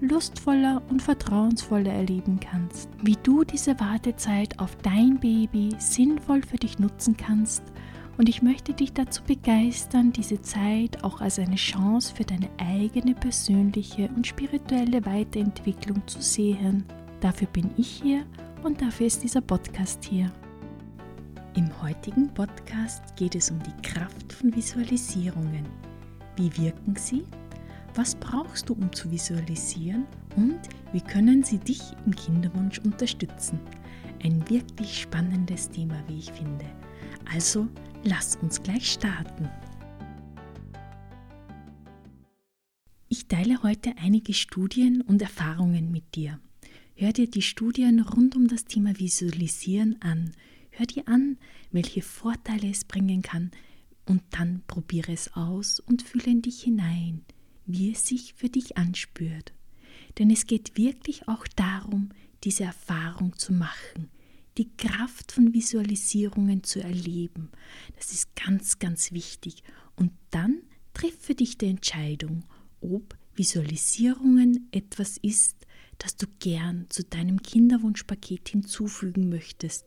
lustvoller 0.00 0.82
und 0.90 1.02
vertrauensvoller 1.02 1.92
erleben 1.92 2.38
kannst, 2.40 2.88
wie 3.02 3.16
du 3.22 3.44
diese 3.44 3.78
Wartezeit 3.80 4.58
auf 4.58 4.76
dein 4.82 5.18
Baby 5.18 5.70
sinnvoll 5.78 6.42
für 6.42 6.56
dich 6.56 6.78
nutzen 6.78 7.16
kannst 7.16 7.62
und 8.18 8.28
ich 8.28 8.42
möchte 8.42 8.72
dich 8.72 8.92
dazu 8.92 9.22
begeistern, 9.24 10.12
diese 10.12 10.40
Zeit 10.40 11.04
auch 11.04 11.20
als 11.20 11.38
eine 11.38 11.56
Chance 11.56 12.14
für 12.14 12.24
deine 12.24 12.48
eigene 12.58 13.14
persönliche 13.14 14.08
und 14.16 14.26
spirituelle 14.26 15.04
Weiterentwicklung 15.04 16.06
zu 16.06 16.22
sehen. 16.22 16.84
Dafür 17.20 17.48
bin 17.48 17.70
ich 17.76 18.00
hier 18.02 18.24
und 18.62 18.80
dafür 18.80 19.06
ist 19.06 19.22
dieser 19.22 19.42
Podcast 19.42 20.02
hier. 20.04 20.32
Im 21.56 21.70
heutigen 21.82 22.28
Podcast 22.32 23.16
geht 23.16 23.34
es 23.34 23.50
um 23.50 23.58
die 23.62 23.88
Kraft 23.88 24.32
von 24.32 24.54
Visualisierungen. 24.54 25.66
Wie 26.36 26.54
wirken 26.56 26.96
sie? 26.96 27.24
Was 27.96 28.14
brauchst 28.14 28.68
du, 28.68 28.74
um 28.74 28.92
zu 28.92 29.10
visualisieren? 29.10 30.04
Und 30.36 30.60
wie 30.92 31.00
können 31.00 31.42
sie 31.42 31.56
dich 31.56 31.80
im 32.04 32.14
Kinderwunsch 32.14 32.78
unterstützen? 32.80 33.58
Ein 34.22 34.46
wirklich 34.50 35.00
spannendes 35.00 35.70
Thema, 35.70 36.04
wie 36.06 36.18
ich 36.18 36.30
finde. 36.30 36.66
Also 37.32 37.68
lass 38.04 38.36
uns 38.36 38.62
gleich 38.62 38.92
starten. 38.92 39.48
Ich 43.08 43.28
teile 43.28 43.62
heute 43.62 43.94
einige 43.96 44.34
Studien 44.34 45.00
und 45.00 45.22
Erfahrungen 45.22 45.90
mit 45.90 46.16
dir. 46.16 46.38
Hör 46.96 47.14
dir 47.14 47.30
die 47.30 47.40
Studien 47.40 48.00
rund 48.00 48.36
um 48.36 48.46
das 48.46 48.66
Thema 48.66 48.98
Visualisieren 48.98 49.96
an. 50.02 50.32
Hör 50.70 50.84
dir 50.84 51.08
an, 51.08 51.38
welche 51.72 52.02
Vorteile 52.02 52.68
es 52.68 52.84
bringen 52.84 53.22
kann, 53.22 53.52
und 54.04 54.22
dann 54.30 54.62
probiere 54.66 55.12
es 55.12 55.32
aus 55.34 55.80
und 55.80 56.02
fühle 56.02 56.26
in 56.26 56.42
dich 56.42 56.62
hinein, 56.62 57.22
wie 57.66 57.92
es 57.92 58.06
sich 58.06 58.34
für 58.34 58.48
dich 58.48 58.76
anspürt. 58.76 59.52
Denn 60.18 60.30
es 60.30 60.46
geht 60.46 60.76
wirklich 60.76 61.28
auch 61.28 61.46
darum, 61.56 62.10
diese 62.44 62.64
Erfahrung 62.64 63.36
zu 63.36 63.52
machen, 63.52 64.08
die 64.56 64.70
Kraft 64.76 65.32
von 65.32 65.52
Visualisierungen 65.52 66.62
zu 66.62 66.80
erleben. 66.80 67.50
Das 67.96 68.12
ist 68.12 68.34
ganz, 68.36 68.78
ganz 68.78 69.12
wichtig. 69.12 69.62
Und 69.96 70.12
dann 70.30 70.62
triff 70.94 71.18
für 71.20 71.34
dich 71.34 71.58
die 71.58 71.66
Entscheidung, 71.66 72.44
ob 72.80 73.16
Visualisierungen 73.34 74.68
etwas 74.72 75.18
ist, 75.18 75.66
das 75.98 76.16
du 76.16 76.26
gern 76.38 76.86
zu 76.88 77.04
deinem 77.04 77.42
Kinderwunschpaket 77.42 78.48
hinzufügen 78.48 79.28
möchtest. 79.28 79.84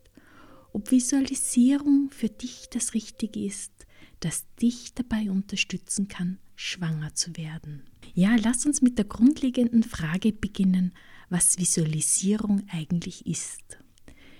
Ob 0.72 0.90
Visualisierung 0.90 2.10
für 2.10 2.28
dich 2.28 2.68
das 2.70 2.94
Richtige 2.94 3.44
ist, 3.44 3.72
das 4.20 4.44
dich 4.60 4.94
dabei 4.94 5.30
unterstützen 5.30 6.08
kann, 6.08 6.38
schwanger 6.56 7.14
zu 7.14 7.36
werden. 7.36 7.84
Ja, 8.14 8.36
lass 8.36 8.66
uns 8.66 8.82
mit 8.82 8.98
der 8.98 9.06
grundlegenden 9.06 9.82
Frage 9.82 10.32
beginnen, 10.32 10.92
was 11.28 11.58
Visualisierung 11.58 12.62
eigentlich 12.70 13.26
ist. 13.26 13.78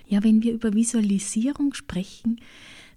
Ja, 0.07 0.23
wenn 0.23 0.43
wir 0.43 0.53
über 0.53 0.73
Visualisierung 0.73 1.73
sprechen, 1.73 2.39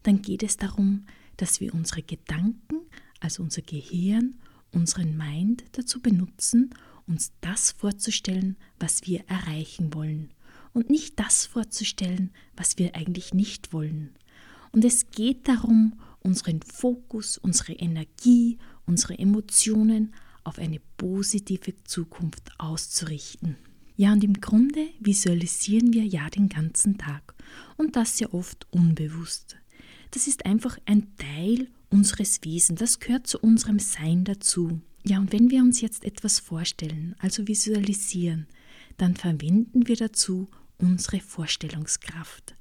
dann 0.03 0.21
geht 0.21 0.43
es 0.43 0.57
darum, 0.57 1.07
dass 1.37 1.61
wir 1.61 1.75
unsere 1.75 2.03
Gedanken, 2.03 2.81
also 3.21 3.43
unser 3.43 3.63
Gehirn, 3.63 4.35
unseren 4.73 5.17
Mind 5.17 5.65
dazu 5.73 6.01
benutzen, 6.01 6.71
uns 7.07 7.33
das 7.41 7.71
vorzustellen, 7.71 8.57
was 8.79 9.07
wir 9.07 9.25
erreichen 9.29 9.95
wollen 9.95 10.31
und 10.73 10.91
nicht 10.91 11.19
das 11.19 11.47
vorzustellen, 11.47 12.31
was 12.57 12.79
wir 12.79 12.95
eigentlich 12.95 13.33
nicht 13.33 13.73
wollen. 13.73 14.15
Und 14.73 14.85
es 14.85 15.11
geht 15.11 15.49
darum, 15.49 16.01
unseren 16.25 16.61
Fokus, 16.63 17.39
unsere 17.39 17.75
Energie, 17.75 18.59
unsere 18.87 19.17
Emotionen 19.19 20.15
auf 20.43 20.59
eine 20.59 20.81
positive 20.97 21.75
Zukunft 21.85 22.51
auszurichten. 22.59 23.57
Ja, 23.97 24.13
und 24.13 24.25
im 24.25 24.41
Grunde 24.41 24.89
visualisieren 24.99 25.93
wir 25.93 26.05
ja 26.05 26.29
den 26.29 26.49
ganzen 26.49 26.99
Tag 26.99 27.35
und 27.77 27.95
das 27.95 28.19
sehr 28.19 28.35
oft 28.35 28.67
unbewusst. 28.73 29.57
Das 30.11 30.27
ist 30.27 30.47
einfach 30.47 30.79
ein 30.87 31.17
Teil 31.17 31.69
unseres 31.91 32.41
Wesens, 32.43 32.81
das 32.81 32.99
gehört 32.99 33.27
zu 33.27 33.39
unserem 33.39 33.79
Sein 33.79 34.25
dazu. 34.25 34.81
Ja, 35.05 35.19
und 35.19 35.33
wenn 35.33 35.51
wir 35.51 35.63
uns 35.63 35.81
jetzt 35.81 36.05
etwas 36.05 36.41
vorstellen, 36.41 37.15
also 37.19 37.47
visualisieren, 37.47 38.49
dann 38.97 39.15
verwenden 39.15 39.87
wir 39.87 39.97
dazu 39.97 40.49
unsere 40.79 41.21
Vorstellungskraft, 41.21 42.57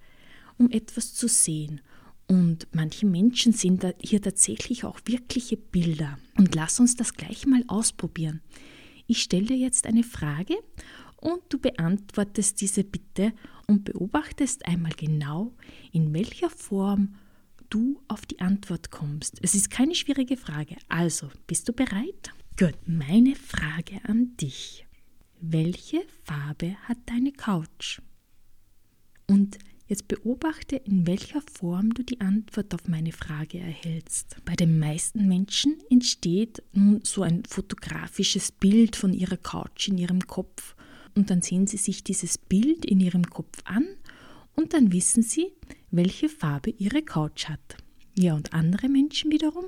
um 0.58 0.70
etwas 0.70 1.14
zu 1.14 1.28
sehen 1.28 1.82
und 2.28 2.68
manche 2.72 3.06
Menschen 3.06 3.54
sind 3.54 3.86
hier 4.02 4.22
tatsächlich 4.22 4.86
auch 4.86 5.00
wirkliche 5.06 5.58
Bilder. 5.58 6.18
Und 6.38 6.56
lass 6.56 6.80
uns 6.80 6.96
das 6.96 7.14
gleich 7.14 7.46
mal 7.46 7.64
ausprobieren. 7.68 8.42
Ich 9.08 9.22
stelle 9.22 9.46
dir 9.46 9.58
jetzt 9.58 9.86
eine 9.86 10.04
Frage 10.04 10.56
und 11.18 11.42
du 11.50 11.60
beantwortest 11.60 12.62
diese 12.62 12.84
bitte 12.84 13.34
und 13.68 13.84
beobachtest 13.86 14.66
einmal 14.66 14.94
genau, 14.94 15.54
in 15.92 16.14
welcher 16.14 16.50
Form 16.50 17.16
du 17.70 18.02
auf 18.08 18.26
die 18.26 18.40
Antwort 18.40 18.92
kommst. 18.92 19.40
Es 19.42 19.56
ist 19.56 19.70
keine 19.70 19.96
schwierige 19.96 20.38
Frage. 20.38 20.78
Also, 20.90 21.30
bist 21.48 21.68
du 21.68 21.74
bereit? 21.74 22.32
Gut, 22.58 22.76
meine 22.86 23.36
Frage 23.36 24.00
an 24.04 24.38
dich. 24.38 24.86
Welche 25.42 26.06
Farbe 26.24 26.76
hat 26.84 26.98
deine 27.06 27.32
Couch? 27.32 28.00
Und 29.28 29.58
Jetzt 29.88 30.08
beobachte, 30.08 30.78
in 30.78 31.06
welcher 31.06 31.42
Form 31.42 31.94
du 31.94 32.04
die 32.04 32.22
Antwort 32.22 32.74
auf 32.74 32.88
meine 32.88 33.12
Frage 33.12 33.60
erhältst. 33.60 34.38
Bei 34.46 34.56
den 34.56 34.80
meisten 34.80 35.28
Menschen 35.28 35.78
entsteht 35.90 36.64
nun 36.72 37.02
so 37.04 37.22
ein 37.22 37.44
fotografisches 37.48 38.52
Bild 38.52 38.96
von 38.96 39.14
ihrer 39.14 39.38
Couch 39.38 39.90
in 39.90 39.98
ihrem 39.98 40.22
Kopf 40.26 40.76
und 41.16 41.30
dann 41.30 41.42
sehen 41.42 41.68
sie 41.68 41.78
sich 41.78 42.04
dieses 42.04 42.38
Bild 42.38 42.86
in 42.86 43.02
ihrem 43.02 43.30
Kopf 43.30 43.60
an 43.66 43.86
und 44.56 44.74
dann 44.74 44.94
wissen 44.94 45.22
sie, 45.22 45.52
welche 45.92 46.30
Farbe 46.30 46.70
ihre 46.72 47.02
Couch 47.02 47.50
hat. 47.50 47.78
Ja, 48.18 48.36
und 48.36 48.54
andere 48.54 48.88
Menschen 48.88 49.32
wiederum, 49.32 49.66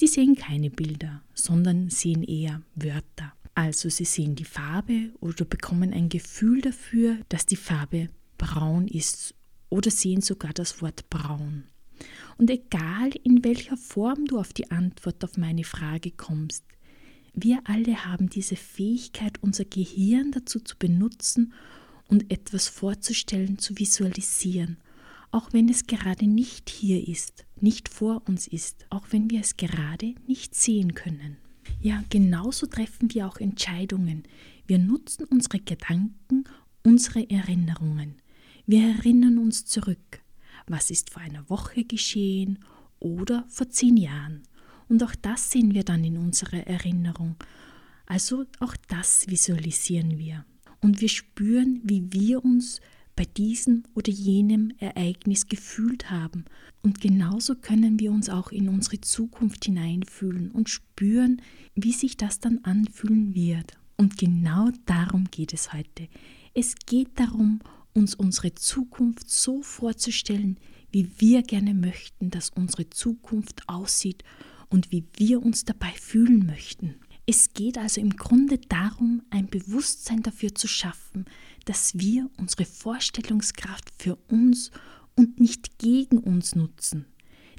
die 0.00 0.08
sehen 0.08 0.36
keine 0.36 0.70
Bilder, 0.70 1.22
sondern 1.34 1.88
sehen 1.90 2.22
eher 2.22 2.62
Wörter. 2.74 3.32
Also 3.54 3.88
sie 3.88 4.04
sehen 4.04 4.34
die 4.36 4.44
Farbe 4.44 5.10
oder 5.20 5.44
bekommen 5.44 5.92
ein 5.92 6.08
Gefühl 6.08 6.60
dafür, 6.60 7.18
dass 7.28 7.46
die 7.46 7.56
Farbe 7.56 8.08
braun 8.36 8.86
ist 8.86 9.34
oder 9.70 9.90
sehen 9.90 10.20
sogar 10.20 10.52
das 10.52 10.82
Wort 10.82 11.08
braun. 11.10 11.64
Und 12.36 12.50
egal 12.50 13.10
in 13.24 13.44
welcher 13.44 13.76
Form 13.76 14.26
du 14.26 14.38
auf 14.38 14.52
die 14.52 14.70
Antwort 14.70 15.24
auf 15.24 15.36
meine 15.36 15.64
Frage 15.64 16.12
kommst, 16.12 16.64
wir 17.34 17.60
alle 17.64 18.04
haben 18.04 18.28
diese 18.28 18.56
Fähigkeit, 18.56 19.42
unser 19.42 19.64
Gehirn 19.64 20.32
dazu 20.32 20.60
zu 20.60 20.76
benutzen 20.76 21.52
und 22.08 22.32
etwas 22.32 22.68
vorzustellen, 22.68 23.58
zu 23.58 23.78
visualisieren, 23.78 24.78
auch 25.30 25.52
wenn 25.52 25.68
es 25.68 25.86
gerade 25.86 26.26
nicht 26.26 26.70
hier 26.70 27.06
ist, 27.06 27.44
nicht 27.60 27.88
vor 27.88 28.22
uns 28.26 28.46
ist, 28.46 28.86
auch 28.90 29.08
wenn 29.10 29.30
wir 29.30 29.40
es 29.40 29.56
gerade 29.56 30.14
nicht 30.26 30.54
sehen 30.54 30.94
können. 30.94 31.36
Ja, 31.80 32.02
genauso 32.08 32.66
treffen 32.66 33.12
wir 33.12 33.26
auch 33.26 33.36
Entscheidungen. 33.38 34.24
Wir 34.66 34.78
nutzen 34.78 35.24
unsere 35.24 35.60
Gedanken, 35.60 36.44
unsere 36.82 37.28
Erinnerungen. 37.30 38.16
Wir 38.70 38.86
erinnern 38.86 39.38
uns 39.38 39.64
zurück, 39.64 40.20
was 40.66 40.90
ist 40.90 41.08
vor 41.08 41.22
einer 41.22 41.48
Woche 41.48 41.84
geschehen 41.84 42.58
oder 43.00 43.46
vor 43.48 43.70
zehn 43.70 43.96
Jahren. 43.96 44.42
Und 44.90 45.02
auch 45.02 45.14
das 45.14 45.50
sehen 45.50 45.72
wir 45.72 45.84
dann 45.84 46.04
in 46.04 46.18
unserer 46.18 46.66
Erinnerung. 46.66 47.36
Also 48.04 48.44
auch 48.60 48.76
das 48.88 49.26
visualisieren 49.26 50.18
wir. 50.18 50.44
Und 50.82 51.00
wir 51.00 51.08
spüren, 51.08 51.80
wie 51.82 52.12
wir 52.12 52.44
uns 52.44 52.82
bei 53.16 53.24
diesem 53.24 53.84
oder 53.94 54.12
jenem 54.12 54.74
Ereignis 54.80 55.46
gefühlt 55.46 56.10
haben. 56.10 56.44
Und 56.82 57.00
genauso 57.00 57.54
können 57.54 57.98
wir 57.98 58.12
uns 58.12 58.28
auch 58.28 58.52
in 58.52 58.68
unsere 58.68 59.00
Zukunft 59.00 59.64
hineinfühlen 59.64 60.50
und 60.50 60.68
spüren, 60.68 61.40
wie 61.74 61.92
sich 61.92 62.18
das 62.18 62.38
dann 62.38 62.58
anfühlen 62.64 63.34
wird. 63.34 63.78
Und 63.96 64.18
genau 64.18 64.68
darum 64.84 65.24
geht 65.30 65.54
es 65.54 65.72
heute. 65.72 66.08
Es 66.52 66.74
geht 66.74 67.18
darum, 67.18 67.60
uns 67.98 68.14
unsere 68.14 68.54
Zukunft 68.54 69.28
so 69.28 69.60
vorzustellen, 69.62 70.58
wie 70.90 71.10
wir 71.18 71.42
gerne 71.42 71.74
möchten, 71.74 72.30
dass 72.30 72.50
unsere 72.50 72.88
Zukunft 72.88 73.68
aussieht 73.68 74.22
und 74.70 74.92
wie 74.92 75.04
wir 75.16 75.42
uns 75.42 75.64
dabei 75.64 75.92
fühlen 76.00 76.46
möchten. 76.46 76.94
Es 77.26 77.52
geht 77.52 77.76
also 77.76 78.00
im 78.00 78.16
Grunde 78.16 78.58
darum, 78.58 79.22
ein 79.28 79.48
Bewusstsein 79.48 80.22
dafür 80.22 80.54
zu 80.54 80.66
schaffen, 80.66 81.26
dass 81.66 81.98
wir 81.98 82.30
unsere 82.38 82.64
Vorstellungskraft 82.64 83.90
für 83.98 84.16
uns 84.30 84.70
und 85.14 85.40
nicht 85.40 85.78
gegen 85.78 86.18
uns 86.18 86.54
nutzen. 86.54 87.04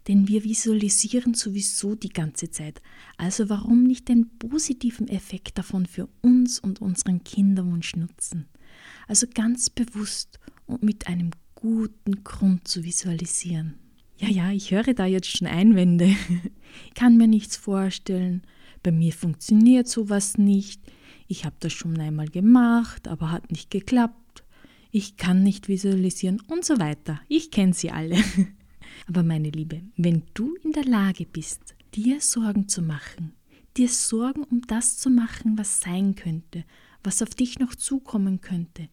Denn 0.07 0.27
wir 0.27 0.44
visualisieren 0.44 1.35
sowieso 1.35 1.94
die 1.94 2.09
ganze 2.09 2.50
Zeit. 2.50 2.81
Also 3.18 3.50
warum 3.50 3.83
nicht 3.83 4.07
den 4.07 4.30
positiven 4.39 5.07
Effekt 5.07 5.57
davon 5.57 5.85
für 5.85 6.07
uns 6.21 6.59
und 6.59 6.81
unseren 6.81 7.24
Kinderwunsch 7.24 7.95
nutzen? 7.95 8.47
Also 9.09 9.25
ganz 9.33 9.71
bewusst 9.71 10.39
und 10.67 10.83
mit 10.83 11.07
einem 11.07 11.31
guten 11.56 12.23
Grund 12.23 12.67
zu 12.67 12.83
visualisieren. 12.83 13.73
Ja, 14.19 14.29
ja, 14.29 14.51
ich 14.51 14.69
höre 14.69 14.94
da 14.94 15.07
jetzt 15.07 15.35
schon 15.35 15.47
Einwände. 15.47 16.15
Ich 16.85 16.94
kann 16.94 17.17
mir 17.17 17.27
nichts 17.27 17.57
vorstellen. 17.57 18.44
Bei 18.83 18.91
mir 18.91 19.11
funktioniert 19.11 19.88
sowas 19.88 20.38
nicht. 20.38 20.79
Ich 21.27 21.44
habe 21.44 21.56
das 21.59 21.73
schon 21.73 22.00
einmal 22.00 22.27
gemacht, 22.27 23.07
aber 23.07 23.31
hat 23.31 23.50
nicht 23.50 23.71
geklappt. 23.71 24.44
Ich 24.91 25.17
kann 25.17 25.41
nicht 25.41 25.67
visualisieren 25.67 26.39
und 26.47 26.63
so 26.63 26.77
weiter. 26.77 27.19
Ich 27.27 27.50
kenne 27.50 27.73
sie 27.73 27.89
alle. 27.89 28.17
Aber 29.07 29.23
meine 29.23 29.50
Liebe, 29.50 29.81
wenn 29.97 30.21
du 30.35 30.56
in 30.63 30.71
der 30.71 30.85
Lage 30.85 31.25
bist, 31.25 31.75
dir 31.95 32.21
Sorgen 32.21 32.67
zu 32.67 32.83
machen, 32.83 33.33
dir 33.75 33.89
Sorgen 33.89 34.44
um 34.44 34.61
das 34.67 35.00
zu 35.00 35.09
machen, 35.09 35.57
was 35.57 35.79
sein 35.79 36.13
könnte, 36.13 36.63
was 37.03 37.21
auf 37.21 37.29
dich 37.29 37.59
noch 37.59 37.75
zukommen 37.75 38.41
könnte, 38.41 38.89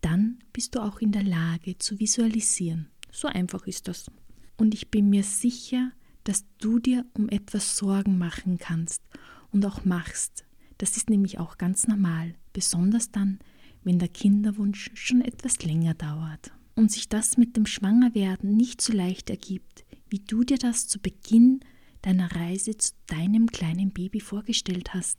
dann 0.00 0.38
bist 0.52 0.74
du 0.74 0.80
auch 0.80 1.00
in 1.00 1.12
der 1.12 1.24
Lage 1.24 1.78
zu 1.78 1.98
visualisieren. 1.98 2.88
So 3.10 3.28
einfach 3.28 3.66
ist 3.66 3.88
das. 3.88 4.10
Und 4.56 4.74
ich 4.74 4.90
bin 4.90 5.10
mir 5.10 5.22
sicher, 5.22 5.92
dass 6.24 6.44
du 6.58 6.78
dir 6.78 7.06
um 7.14 7.28
etwas 7.28 7.76
Sorgen 7.76 8.18
machen 8.18 8.58
kannst 8.58 9.02
und 9.50 9.64
auch 9.64 9.84
machst. 9.84 10.44
Das 10.76 10.96
ist 10.96 11.10
nämlich 11.10 11.38
auch 11.38 11.58
ganz 11.58 11.88
normal, 11.88 12.34
besonders 12.52 13.10
dann, 13.10 13.38
wenn 13.82 13.98
der 13.98 14.08
Kinderwunsch 14.08 14.90
schon 14.94 15.22
etwas 15.22 15.62
länger 15.62 15.94
dauert 15.94 16.52
und 16.74 16.92
sich 16.92 17.08
das 17.08 17.36
mit 17.36 17.56
dem 17.56 17.66
Schwangerwerden 17.66 18.56
nicht 18.56 18.80
so 18.80 18.92
leicht 18.92 19.30
ergibt, 19.30 19.84
wie 20.08 20.20
du 20.20 20.44
dir 20.44 20.58
das 20.58 20.86
zu 20.86 21.00
Beginn 21.00 21.60
deiner 22.02 22.30
Reise 22.30 22.76
zu 22.76 22.92
deinem 23.06 23.46
kleinen 23.48 23.90
Baby 23.90 24.20
vorgestellt 24.20 24.94
hast. 24.94 25.18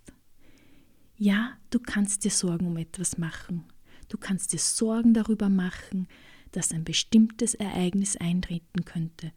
Ja, 1.22 1.58
du 1.70 1.80
kannst 1.80 2.24
dir 2.24 2.32
Sorgen 2.32 2.66
um 2.66 2.78
etwas 2.78 3.18
machen. 3.18 3.66
Du 4.08 4.18
kannst 4.18 4.54
dir 4.54 4.58
Sorgen 4.58 5.14
darüber 5.14 5.50
machen, 5.50 6.08
dass 6.54 6.72
ein 6.72 6.86
bestimmtes 6.86 7.56
Ereignis 7.56 8.16
eintreten 8.16 8.86
könnte. 8.86 9.34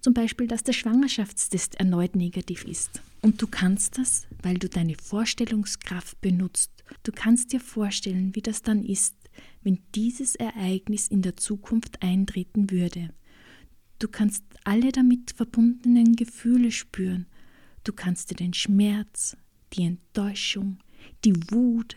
Zum 0.00 0.14
Beispiel, 0.14 0.46
dass 0.46 0.62
der 0.62 0.72
Schwangerschaftstest 0.72 1.74
erneut 1.74 2.16
negativ 2.16 2.64
ist. 2.64 3.02
Und 3.20 3.42
du 3.42 3.46
kannst 3.46 3.98
das, 3.98 4.26
weil 4.42 4.56
du 4.56 4.70
deine 4.70 4.94
Vorstellungskraft 4.94 6.18
benutzt. 6.22 6.70
Du 7.02 7.12
kannst 7.12 7.52
dir 7.52 7.60
vorstellen, 7.60 8.34
wie 8.34 8.40
das 8.40 8.62
dann 8.62 8.82
ist, 8.82 9.14
wenn 9.62 9.80
dieses 9.94 10.34
Ereignis 10.34 11.08
in 11.08 11.20
der 11.20 11.36
Zukunft 11.36 12.02
eintreten 12.02 12.70
würde. 12.70 13.10
Du 13.98 14.08
kannst 14.08 14.44
alle 14.64 14.92
damit 14.92 15.32
verbundenen 15.32 16.16
Gefühle 16.16 16.70
spüren. 16.70 17.26
Du 17.84 17.92
kannst 17.92 18.30
dir 18.30 18.36
den 18.36 18.54
Schmerz, 18.54 19.36
die 19.74 19.82
Enttäuschung, 19.82 20.78
die 21.24 21.36
Wut, 21.50 21.96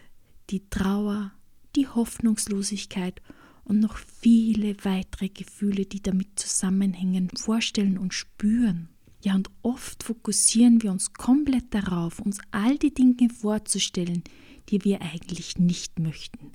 die 0.50 0.68
Trauer, 0.70 1.32
die 1.76 1.88
Hoffnungslosigkeit 1.88 3.22
und 3.64 3.80
noch 3.80 3.98
viele 3.98 4.76
weitere 4.84 5.30
Gefühle, 5.30 5.86
die 5.86 6.02
damit 6.02 6.40
zusammenhängen, 6.40 7.30
vorstellen 7.30 7.98
und 7.98 8.14
spüren. 8.14 8.90
Ja, 9.24 9.36
und 9.36 9.50
oft 9.62 10.04
fokussieren 10.04 10.82
wir 10.82 10.92
uns 10.92 11.14
komplett 11.14 11.74
darauf, 11.74 12.20
uns 12.20 12.40
all 12.50 12.78
die 12.78 12.94
Dinge 12.94 13.30
vorzustellen, 13.30 14.24
die 14.70 14.84
wir 14.84 15.02
eigentlich 15.02 15.58
nicht 15.58 16.00
möchten, 16.00 16.52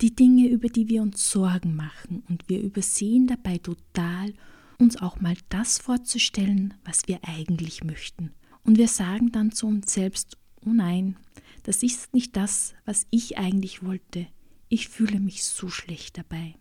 die 0.00 0.14
Dinge, 0.14 0.48
über 0.48 0.68
die 0.68 0.88
wir 0.88 1.00
uns 1.00 1.30
Sorgen 1.30 1.74
machen 1.74 2.22
und 2.28 2.48
wir 2.48 2.60
übersehen 2.60 3.26
dabei 3.26 3.58
total, 3.58 4.34
uns 4.78 5.00
auch 5.00 5.20
mal 5.20 5.36
das 5.48 5.78
vorzustellen, 5.78 6.74
was 6.84 7.06
wir 7.06 7.20
eigentlich 7.22 7.84
möchten. 7.84 8.32
Und 8.64 8.78
wir 8.78 8.88
sagen 8.88 9.32
dann 9.32 9.52
zu 9.52 9.66
uns 9.66 9.92
selbst, 9.94 10.36
oh 10.66 10.72
nein, 10.72 11.16
das 11.62 11.82
ist 11.82 12.12
nicht 12.12 12.36
das, 12.36 12.74
was 12.84 13.06
ich 13.10 13.38
eigentlich 13.38 13.82
wollte. 13.84 14.26
Ich 14.68 14.88
fühle 14.88 15.20
mich 15.20 15.44
so 15.44 15.68
schlecht 15.68 16.18
dabei. 16.18 16.54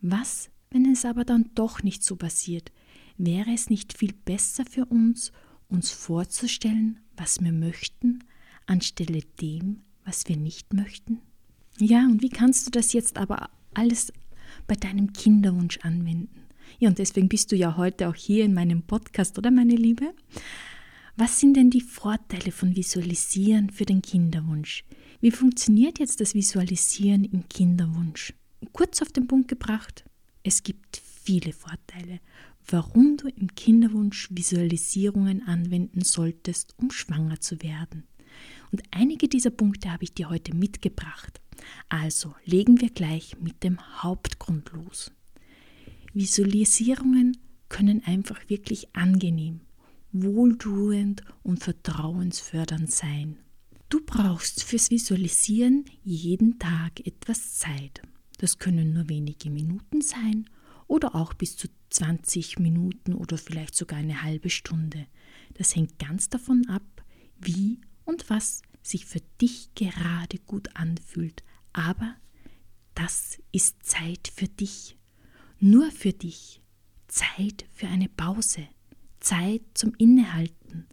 Was, 0.00 0.50
wenn 0.70 0.90
es 0.90 1.04
aber 1.04 1.24
dann 1.24 1.50
doch 1.54 1.82
nicht 1.82 2.02
so 2.02 2.16
passiert? 2.16 2.72
Wäre 3.16 3.52
es 3.52 3.70
nicht 3.70 3.96
viel 3.96 4.12
besser 4.12 4.64
für 4.64 4.86
uns, 4.86 5.32
uns 5.68 5.90
vorzustellen, 5.90 7.00
was 7.16 7.40
wir 7.40 7.52
möchten, 7.52 8.24
anstelle 8.66 9.22
dem, 9.40 9.82
was 10.04 10.26
wir 10.26 10.36
nicht 10.36 10.72
möchten? 10.72 11.20
Ja, 11.78 12.04
und 12.04 12.22
wie 12.22 12.28
kannst 12.30 12.66
du 12.66 12.70
das 12.70 12.92
jetzt 12.92 13.16
aber 13.18 13.50
alles 13.74 14.12
bei 14.66 14.74
deinem 14.74 15.12
Kinderwunsch 15.12 15.78
anwenden? 15.82 16.46
Ja, 16.78 16.88
und 16.88 16.98
deswegen 16.98 17.28
bist 17.28 17.52
du 17.52 17.56
ja 17.56 17.76
heute 17.76 18.08
auch 18.08 18.14
hier 18.14 18.44
in 18.44 18.54
meinem 18.54 18.82
Podcast, 18.82 19.38
oder 19.38 19.50
meine 19.50 19.76
Liebe? 19.76 20.14
Was 21.16 21.40
sind 21.40 21.54
denn 21.54 21.70
die 21.70 21.80
Vorteile 21.80 22.52
von 22.52 22.76
Visualisieren 22.76 23.70
für 23.70 23.84
den 23.84 24.02
Kinderwunsch? 24.02 24.84
Wie 25.20 25.30
funktioniert 25.30 25.98
jetzt 25.98 26.20
das 26.20 26.34
Visualisieren 26.34 27.24
im 27.24 27.48
Kinderwunsch? 27.48 28.32
Kurz 28.72 29.02
auf 29.02 29.12
den 29.12 29.26
Punkt 29.26 29.48
gebracht, 29.48 30.04
es 30.42 30.62
gibt 30.62 30.96
viele 30.96 31.52
Vorteile, 31.52 32.20
warum 32.68 33.16
du 33.16 33.28
im 33.28 33.54
Kinderwunsch 33.54 34.28
Visualisierungen 34.30 35.46
anwenden 35.46 36.02
solltest, 36.02 36.74
um 36.78 36.90
schwanger 36.90 37.40
zu 37.40 37.62
werden. 37.62 38.04
Und 38.70 38.82
einige 38.90 39.28
dieser 39.28 39.50
Punkte 39.50 39.92
habe 39.92 40.04
ich 40.04 40.14
dir 40.14 40.30
heute 40.30 40.54
mitgebracht. 40.54 41.40
Also 41.88 42.34
legen 42.44 42.80
wir 42.80 42.90
gleich 42.90 43.36
mit 43.40 43.62
dem 43.64 43.78
Hauptgrund 44.02 44.70
los. 44.72 45.10
Visualisierungen 46.14 47.36
können 47.68 48.02
einfach 48.04 48.48
wirklich 48.48 48.94
angenehm, 48.94 49.60
wohltuend 50.12 51.22
und 51.42 51.62
vertrauensfördernd 51.62 52.90
sein. 52.90 53.38
Du 53.88 54.00
brauchst 54.04 54.62
fürs 54.62 54.90
Visualisieren 54.90 55.84
jeden 56.02 56.58
Tag 56.58 57.04
etwas 57.06 57.58
Zeit. 57.58 58.02
Das 58.38 58.58
können 58.58 58.92
nur 58.92 59.08
wenige 59.08 59.50
Minuten 59.50 60.00
sein 60.00 60.48
oder 60.86 61.14
auch 61.14 61.34
bis 61.34 61.56
zu 61.56 61.68
20 61.90 62.58
Minuten 62.58 63.14
oder 63.14 63.36
vielleicht 63.36 63.74
sogar 63.74 63.98
eine 63.98 64.22
halbe 64.22 64.50
Stunde. 64.50 65.06
Das 65.54 65.74
hängt 65.74 65.98
ganz 65.98 66.28
davon 66.28 66.66
ab, 66.68 67.04
wie 67.38 67.80
und 68.04 68.30
was 68.30 68.62
sich 68.82 69.06
für 69.06 69.20
dich 69.40 69.74
gerade 69.74 70.38
gut 70.46 70.74
anfühlt, 70.74 71.42
aber 71.72 72.14
das 72.94 73.38
ist 73.52 73.82
Zeit 73.82 74.32
für 74.34 74.48
dich, 74.48 74.96
nur 75.58 75.90
für 75.90 76.12
dich, 76.12 76.62
Zeit 77.08 77.66
für 77.72 77.88
eine 77.88 78.08
Pause, 78.08 78.66
Zeit 79.20 79.62
zum 79.74 79.94
Innehalten, 79.98 80.86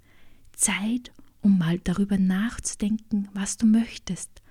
Zeit, 0.53 1.11
um 1.41 1.57
mal 1.57 1.79
darüber 1.79 2.17
nachzudenken, 2.17 3.29
was 3.33 3.57
du 3.57 3.65
möchtest, 3.65 4.41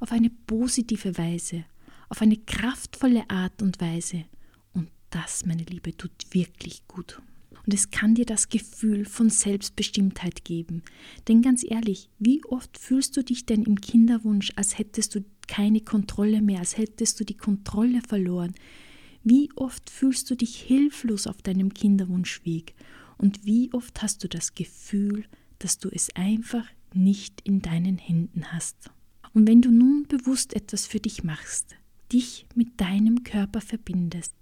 auf 0.00 0.12
eine 0.12 0.30
positive 0.30 1.16
Weise, 1.18 1.64
auf 2.08 2.22
eine 2.22 2.36
kraftvolle 2.36 3.28
Art 3.28 3.62
und 3.62 3.80
Weise. 3.80 4.24
Und 4.72 4.88
das, 5.10 5.44
meine 5.46 5.64
Liebe, 5.64 5.96
tut 5.96 6.12
wirklich 6.30 6.86
gut. 6.88 7.20
Und 7.66 7.74
es 7.74 7.90
kann 7.90 8.14
dir 8.14 8.26
das 8.26 8.48
Gefühl 8.48 9.04
von 9.04 9.28
Selbstbestimmtheit 9.28 10.44
geben. 10.44 10.82
Denn 11.26 11.42
ganz 11.42 11.64
ehrlich, 11.68 12.08
wie 12.18 12.44
oft 12.44 12.78
fühlst 12.78 13.16
du 13.16 13.24
dich 13.24 13.44
denn 13.44 13.64
im 13.64 13.80
Kinderwunsch, 13.80 14.52
als 14.54 14.78
hättest 14.78 15.16
du 15.16 15.24
keine 15.48 15.80
Kontrolle 15.80 16.42
mehr, 16.42 16.60
als 16.60 16.78
hättest 16.78 17.18
du 17.18 17.24
die 17.24 17.36
Kontrolle 17.36 18.02
verloren? 18.06 18.54
Wie 19.24 19.50
oft 19.56 19.90
fühlst 19.90 20.30
du 20.30 20.36
dich 20.36 20.56
hilflos 20.56 21.26
auf 21.26 21.42
deinem 21.42 21.74
Kinderwunschweg? 21.74 22.76
Und 23.18 23.44
wie 23.44 23.72
oft 23.72 24.02
hast 24.02 24.22
du 24.24 24.28
das 24.28 24.54
Gefühl, 24.54 25.24
dass 25.58 25.78
du 25.78 25.88
es 25.90 26.14
einfach 26.14 26.66
nicht 26.94 27.40
in 27.42 27.62
deinen 27.62 27.98
Händen 27.98 28.52
hast? 28.52 28.90
Und 29.32 29.48
wenn 29.48 29.62
du 29.62 29.70
nun 29.70 30.06
bewusst 30.08 30.54
etwas 30.54 30.86
für 30.86 31.00
dich 31.00 31.24
machst, 31.24 31.76
dich 32.12 32.46
mit 32.54 32.80
deinem 32.80 33.24
Körper 33.24 33.60
verbindest, 33.60 34.34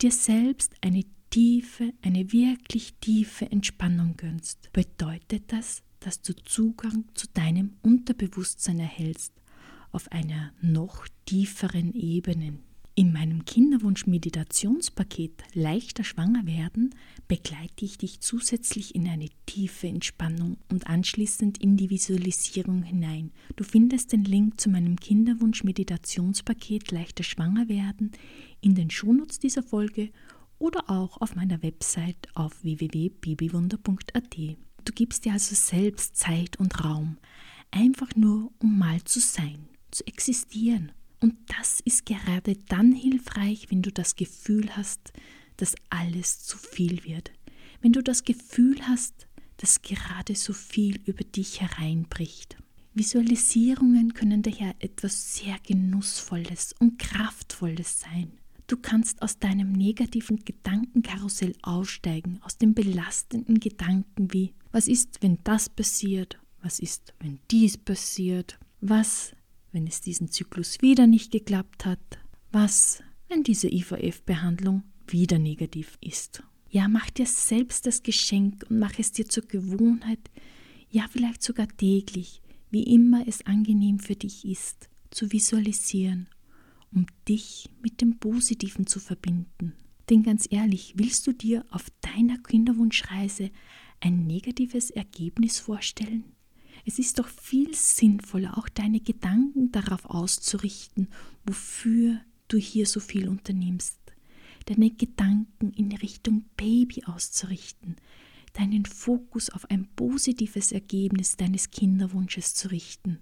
dir 0.00 0.10
selbst 0.10 0.74
eine 0.80 1.04
tiefe, 1.30 1.92
eine 2.02 2.32
wirklich 2.32 2.94
tiefe 3.00 3.50
Entspannung 3.50 4.16
gönnst, 4.16 4.70
bedeutet 4.72 5.44
das, 5.52 5.82
dass 6.00 6.20
du 6.20 6.34
Zugang 6.34 7.04
zu 7.14 7.26
deinem 7.32 7.74
Unterbewusstsein 7.82 8.80
erhältst 8.80 9.32
auf 9.92 10.10
einer 10.10 10.52
noch 10.60 11.06
tieferen 11.26 11.94
Ebene. 11.94 12.58
In 12.94 13.10
meinem 13.10 13.46
Kinderwunsch-Meditationspaket 13.46 15.44
Leichter 15.54 16.04
schwanger 16.04 16.44
werden 16.46 16.94
begleite 17.26 17.86
ich 17.86 17.96
dich 17.96 18.20
zusätzlich 18.20 18.94
in 18.94 19.08
eine 19.08 19.30
tiefe 19.46 19.86
Entspannung 19.88 20.58
und 20.68 20.86
anschließend 20.86 21.56
in 21.56 21.78
die 21.78 21.88
Visualisierung 21.88 22.82
hinein. 22.82 23.32
Du 23.56 23.64
findest 23.64 24.12
den 24.12 24.24
Link 24.24 24.60
zu 24.60 24.68
meinem 24.68 24.96
Kinderwunsch-Meditationspaket 24.96 26.90
Leichter 26.90 27.24
schwanger 27.24 27.70
werden 27.70 28.12
in 28.60 28.74
den 28.74 28.90
Shownotes 28.90 29.38
dieser 29.38 29.62
Folge 29.62 30.10
oder 30.58 30.90
auch 30.90 31.18
auf 31.22 31.34
meiner 31.34 31.62
Website 31.62 32.28
auf 32.34 32.62
www.babywunder.at. 32.62 34.36
Du 34.36 34.92
gibst 34.94 35.24
dir 35.24 35.32
also 35.32 35.54
selbst 35.54 36.16
Zeit 36.16 36.58
und 36.58 36.84
Raum, 36.84 37.16
einfach 37.70 38.14
nur 38.16 38.52
um 38.58 38.78
mal 38.78 39.02
zu 39.04 39.18
sein, 39.18 39.66
zu 39.90 40.06
existieren 40.06 40.92
Und 41.22 41.36
das 41.46 41.78
ist 41.80 42.04
gerade 42.04 42.56
dann 42.68 42.92
hilfreich, 42.92 43.68
wenn 43.70 43.80
du 43.80 43.92
das 43.92 44.16
Gefühl 44.16 44.76
hast, 44.76 45.12
dass 45.56 45.76
alles 45.88 46.42
zu 46.42 46.58
viel 46.58 47.04
wird. 47.04 47.30
Wenn 47.80 47.92
du 47.92 48.02
das 48.02 48.24
Gefühl 48.24 48.76
hast, 48.88 49.28
dass 49.56 49.82
gerade 49.82 50.34
so 50.34 50.52
viel 50.52 51.00
über 51.06 51.22
dich 51.22 51.60
hereinbricht. 51.60 52.56
Visualisierungen 52.94 54.12
können 54.14 54.42
daher 54.42 54.74
etwas 54.80 55.36
sehr 55.36 55.56
Genussvolles 55.64 56.74
und 56.80 56.98
Kraftvolles 56.98 58.00
sein. 58.00 58.32
Du 58.66 58.76
kannst 58.76 59.22
aus 59.22 59.38
deinem 59.38 59.70
negativen 59.70 60.44
Gedankenkarussell 60.44 61.54
aussteigen, 61.62 62.40
aus 62.42 62.58
den 62.58 62.74
belastenden 62.74 63.60
Gedanken 63.60 64.32
wie, 64.32 64.54
was 64.72 64.88
ist, 64.88 65.22
wenn 65.22 65.38
das 65.44 65.68
passiert? 65.68 66.40
Was 66.62 66.80
ist, 66.80 67.14
wenn 67.20 67.38
dies 67.50 67.78
passiert? 67.78 68.58
Was, 68.80 69.32
wenn 69.72 69.86
es 69.86 70.00
diesen 70.00 70.30
Zyklus 70.30 70.80
wieder 70.80 71.06
nicht 71.06 71.32
geklappt 71.32 71.86
hat? 71.86 72.18
Was, 72.50 73.02
wenn 73.28 73.42
diese 73.42 73.68
IVF-Behandlung 73.68 74.82
wieder 75.06 75.38
negativ 75.38 75.98
ist? 76.00 76.42
Ja, 76.70 76.88
mach 76.88 77.10
dir 77.10 77.26
selbst 77.26 77.86
das 77.86 78.02
Geschenk 78.02 78.64
und 78.68 78.78
mach 78.78 78.98
es 78.98 79.12
dir 79.12 79.28
zur 79.28 79.44
Gewohnheit, 79.44 80.30
ja 80.90 81.06
vielleicht 81.10 81.42
sogar 81.42 81.68
täglich, 81.68 82.42
wie 82.70 82.84
immer 82.84 83.26
es 83.26 83.44
angenehm 83.46 83.98
für 83.98 84.16
dich 84.16 84.44
ist, 84.44 84.88
zu 85.10 85.32
visualisieren, 85.32 86.28
um 86.92 87.06
dich 87.28 87.68
mit 87.82 88.00
dem 88.00 88.18
Positiven 88.18 88.86
zu 88.86 89.00
verbinden. 89.00 89.74
Denn 90.10 90.22
ganz 90.22 90.46
ehrlich, 90.50 90.94
willst 90.96 91.26
du 91.26 91.32
dir 91.32 91.64
auf 91.70 91.86
deiner 92.00 92.38
Kinderwunschreise 92.38 93.50
ein 94.00 94.26
negatives 94.26 94.90
Ergebnis 94.90 95.58
vorstellen? 95.58 96.24
Es 96.84 96.98
ist 96.98 97.18
doch 97.18 97.28
viel 97.28 97.74
sinnvoller, 97.74 98.58
auch 98.58 98.68
deine 98.68 99.00
Gedanken 99.00 99.70
darauf 99.70 100.04
auszurichten, 100.06 101.08
wofür 101.44 102.20
du 102.48 102.58
hier 102.58 102.86
so 102.86 103.00
viel 103.00 103.28
unternimmst. 103.28 103.98
Deine 104.66 104.90
Gedanken 104.90 105.72
in 105.72 105.92
Richtung 105.92 106.44
Baby 106.56 107.04
auszurichten, 107.04 107.96
deinen 108.52 108.84
Fokus 108.84 109.50
auf 109.50 109.68
ein 109.70 109.88
positives 109.96 110.72
Ergebnis 110.72 111.36
deines 111.36 111.70
Kinderwunsches 111.70 112.54
zu 112.54 112.68
richten, 112.70 113.18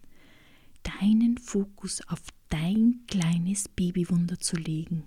deinen 0.82 1.38
Fokus 1.38 2.02
auf 2.08 2.20
dein 2.48 3.00
kleines 3.06 3.68
Babywunder 3.68 4.38
zu 4.38 4.56
legen. 4.56 5.04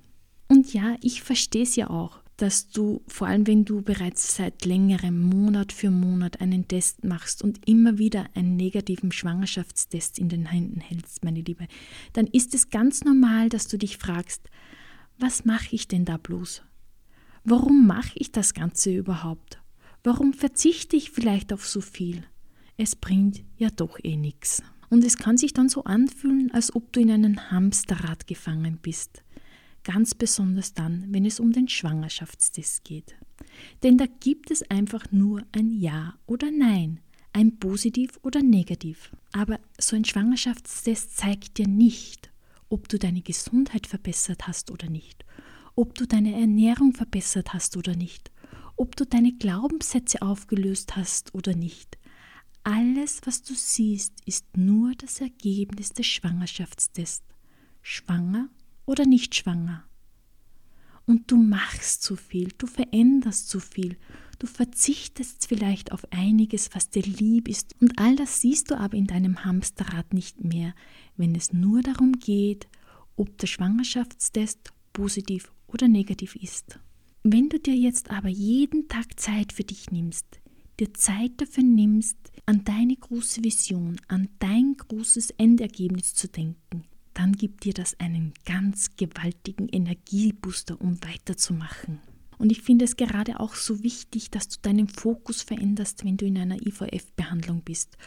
Und 0.47 0.73
ja, 0.73 0.95
ich 1.01 1.21
verstehe 1.21 1.63
es 1.63 1.75
ja 1.75 1.89
auch 1.89 2.22
dass 2.37 2.69
du, 2.69 3.03
vor 3.07 3.27
allem 3.27 3.45
wenn 3.47 3.65
du 3.65 3.81
bereits 3.81 4.35
seit 4.35 4.65
längerem 4.65 5.21
Monat 5.21 5.71
für 5.71 5.91
Monat 5.91 6.41
einen 6.41 6.67
Test 6.67 7.03
machst 7.03 7.43
und 7.43 7.67
immer 7.67 7.97
wieder 7.97 8.25
einen 8.33 8.55
negativen 8.55 9.11
Schwangerschaftstest 9.11 10.17
in 10.17 10.29
den 10.29 10.47
Händen 10.47 10.79
hältst, 10.79 11.23
meine 11.23 11.41
Liebe, 11.41 11.67
dann 12.13 12.27
ist 12.27 12.53
es 12.53 12.69
ganz 12.69 13.03
normal, 13.03 13.49
dass 13.49 13.67
du 13.67 13.77
dich 13.77 13.97
fragst, 13.97 14.49
was 15.19 15.45
mache 15.45 15.75
ich 15.75 15.87
denn 15.87 16.05
da 16.05 16.17
bloß? 16.17 16.63
Warum 17.43 17.85
mache 17.85 18.13
ich 18.15 18.31
das 18.31 18.53
Ganze 18.53 18.93
überhaupt? 18.93 19.61
Warum 20.03 20.33
verzichte 20.33 20.95
ich 20.95 21.11
vielleicht 21.11 21.53
auf 21.53 21.67
so 21.67 21.81
viel? 21.81 22.23
Es 22.77 22.95
bringt 22.95 23.43
ja 23.57 23.69
doch 23.69 23.99
eh 24.01 24.15
nichts. 24.15 24.63
Und 24.89 25.03
es 25.03 25.17
kann 25.17 25.37
sich 25.37 25.53
dann 25.53 25.69
so 25.69 25.83
anfühlen, 25.83 26.51
als 26.51 26.75
ob 26.75 26.91
du 26.93 26.99
in 26.99 27.11
einem 27.11 27.51
Hamsterrad 27.51 28.27
gefangen 28.27 28.79
bist 28.81 29.23
ganz 29.83 30.15
besonders 30.15 30.73
dann, 30.73 31.05
wenn 31.09 31.25
es 31.25 31.39
um 31.39 31.51
den 31.51 31.67
Schwangerschaftstest 31.67 32.83
geht. 32.83 33.15
Denn 33.83 33.97
da 33.97 34.05
gibt 34.19 34.51
es 34.51 34.69
einfach 34.69 35.11
nur 35.11 35.43
ein 35.51 35.71
Ja 35.71 36.15
oder 36.25 36.51
Nein, 36.51 36.99
ein 37.33 37.57
Positiv 37.59 38.19
oder 38.21 38.41
Negativ. 38.41 39.11
Aber 39.31 39.59
so 39.79 39.95
ein 39.95 40.05
Schwangerschaftstest 40.05 41.17
zeigt 41.17 41.57
dir 41.57 41.67
nicht, 41.67 42.31
ob 42.69 42.87
du 42.87 42.97
deine 42.97 43.21
Gesundheit 43.21 43.87
verbessert 43.87 44.47
hast 44.47 44.71
oder 44.71 44.89
nicht, 44.89 45.25
ob 45.75 45.95
du 45.95 46.07
deine 46.07 46.39
Ernährung 46.39 46.93
verbessert 46.93 47.53
hast 47.53 47.77
oder 47.77 47.95
nicht, 47.95 48.31
ob 48.75 48.95
du 48.95 49.05
deine 49.05 49.33
Glaubenssätze 49.33 50.21
aufgelöst 50.21 50.95
hast 50.95 51.33
oder 51.35 51.55
nicht. 51.55 51.97
Alles, 52.63 53.21
was 53.25 53.43
du 53.43 53.53
siehst, 53.53 54.13
ist 54.25 54.55
nur 54.55 54.93
das 54.95 55.19
Ergebnis 55.19 55.89
des 55.89 56.05
Schwangerschaftstests. 56.05 57.27
Schwanger 57.81 58.47
oder 58.85 59.05
nicht 59.05 59.35
schwanger. 59.35 59.83
Und 61.05 61.31
du 61.31 61.37
machst 61.37 62.01
zu 62.03 62.15
viel, 62.15 62.49
du 62.57 62.67
veränderst 62.67 63.49
zu 63.49 63.59
viel, 63.59 63.97
du 64.39 64.47
verzichtest 64.47 65.47
vielleicht 65.47 65.91
auf 65.91 66.05
einiges, 66.11 66.69
was 66.73 66.89
dir 66.89 67.03
lieb 67.03 67.47
ist, 67.47 67.75
und 67.81 67.99
all 67.99 68.15
das 68.15 68.41
siehst 68.41 68.71
du 68.71 68.77
aber 68.77 68.95
in 68.95 69.07
deinem 69.07 69.43
Hamsterrad 69.43 70.13
nicht 70.13 70.43
mehr, 70.43 70.73
wenn 71.17 71.35
es 71.35 71.51
nur 71.51 71.81
darum 71.81 72.13
geht, 72.13 72.67
ob 73.15 73.37
der 73.37 73.47
Schwangerschaftstest 73.47 74.73
positiv 74.93 75.51
oder 75.67 75.87
negativ 75.87 76.35
ist. 76.35 76.79
Wenn 77.23 77.49
du 77.49 77.59
dir 77.59 77.75
jetzt 77.75 78.09
aber 78.11 78.29
jeden 78.29 78.87
Tag 78.87 79.19
Zeit 79.19 79.53
für 79.53 79.63
dich 79.63 79.91
nimmst, 79.91 80.25
dir 80.79 80.93
Zeit 80.93 81.31
dafür 81.37 81.63
nimmst, 81.63 82.17
an 82.45 82.63
deine 82.63 82.95
große 82.95 83.43
Vision, 83.43 83.99
an 84.07 84.27
dein 84.39 84.75
großes 84.77 85.31
Endergebnis 85.31 86.13
zu 86.13 86.27
denken, 86.27 86.83
dann 87.13 87.33
gibt 87.33 87.63
dir 87.63 87.73
das 87.73 87.99
einen 87.99 88.33
ganz 88.45 88.95
gewaltigen 88.97 89.69
Energiebooster, 89.69 90.79
um 90.79 90.97
weiterzumachen. 91.03 91.99
Und 92.37 92.51
ich 92.51 92.61
finde 92.61 92.85
es 92.85 92.97
gerade 92.97 93.39
auch 93.39 93.55
so 93.55 93.83
wichtig, 93.83 94.31
dass 94.31 94.49
du 94.49 94.57
deinen 94.61 94.87
Fokus 94.87 95.41
veränderst, 95.41 96.03
wenn 96.03 96.17
du 96.17 96.25
in 96.25 96.37
einer 96.37 96.61
IVF-Behandlung 96.65 97.61
bist. 97.61 97.97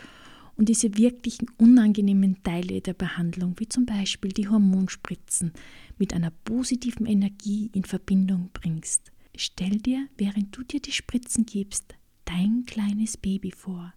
Und 0.56 0.68
diese 0.68 0.96
wirklichen 0.96 1.48
unangenehmen 1.58 2.42
Teile 2.42 2.80
der 2.80 2.94
Behandlung, 2.94 3.54
wie 3.58 3.68
zum 3.68 3.86
Beispiel 3.86 4.32
die 4.32 4.48
Hormonspritzen, 4.48 5.52
mit 5.98 6.12
einer 6.14 6.30
positiven 6.30 7.06
Energie 7.06 7.70
in 7.74 7.84
Verbindung 7.84 8.50
bringst. 8.52 9.12
Stell 9.36 9.78
dir, 9.78 10.08
während 10.16 10.56
du 10.56 10.62
dir 10.62 10.80
die 10.80 10.92
Spritzen 10.92 11.44
gibst, 11.44 11.94
dein 12.24 12.64
kleines 12.66 13.16
Baby 13.16 13.52
vor. 13.52 13.92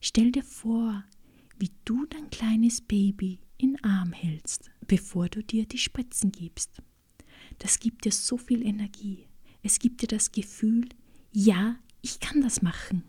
Stell 0.00 0.32
dir 0.32 0.44
vor, 0.44 1.04
wie 1.58 1.70
du 1.84 2.06
dein 2.06 2.30
kleines 2.30 2.80
Baby 2.80 3.40
in 3.62 3.82
Arm 3.84 4.12
hältst, 4.12 4.70
bevor 4.86 5.28
du 5.28 5.42
dir 5.42 5.66
die 5.66 5.78
Spritzen 5.78 6.32
gibst. 6.32 6.82
Das 7.58 7.78
gibt 7.78 8.04
dir 8.04 8.12
so 8.12 8.38
viel 8.38 8.66
Energie. 8.66 9.26
Es 9.62 9.78
gibt 9.78 10.02
dir 10.02 10.06
das 10.06 10.32
Gefühl, 10.32 10.88
ja, 11.32 11.76
ich 12.00 12.20
kann 12.20 12.40
das 12.40 12.62
machen. 12.62 13.04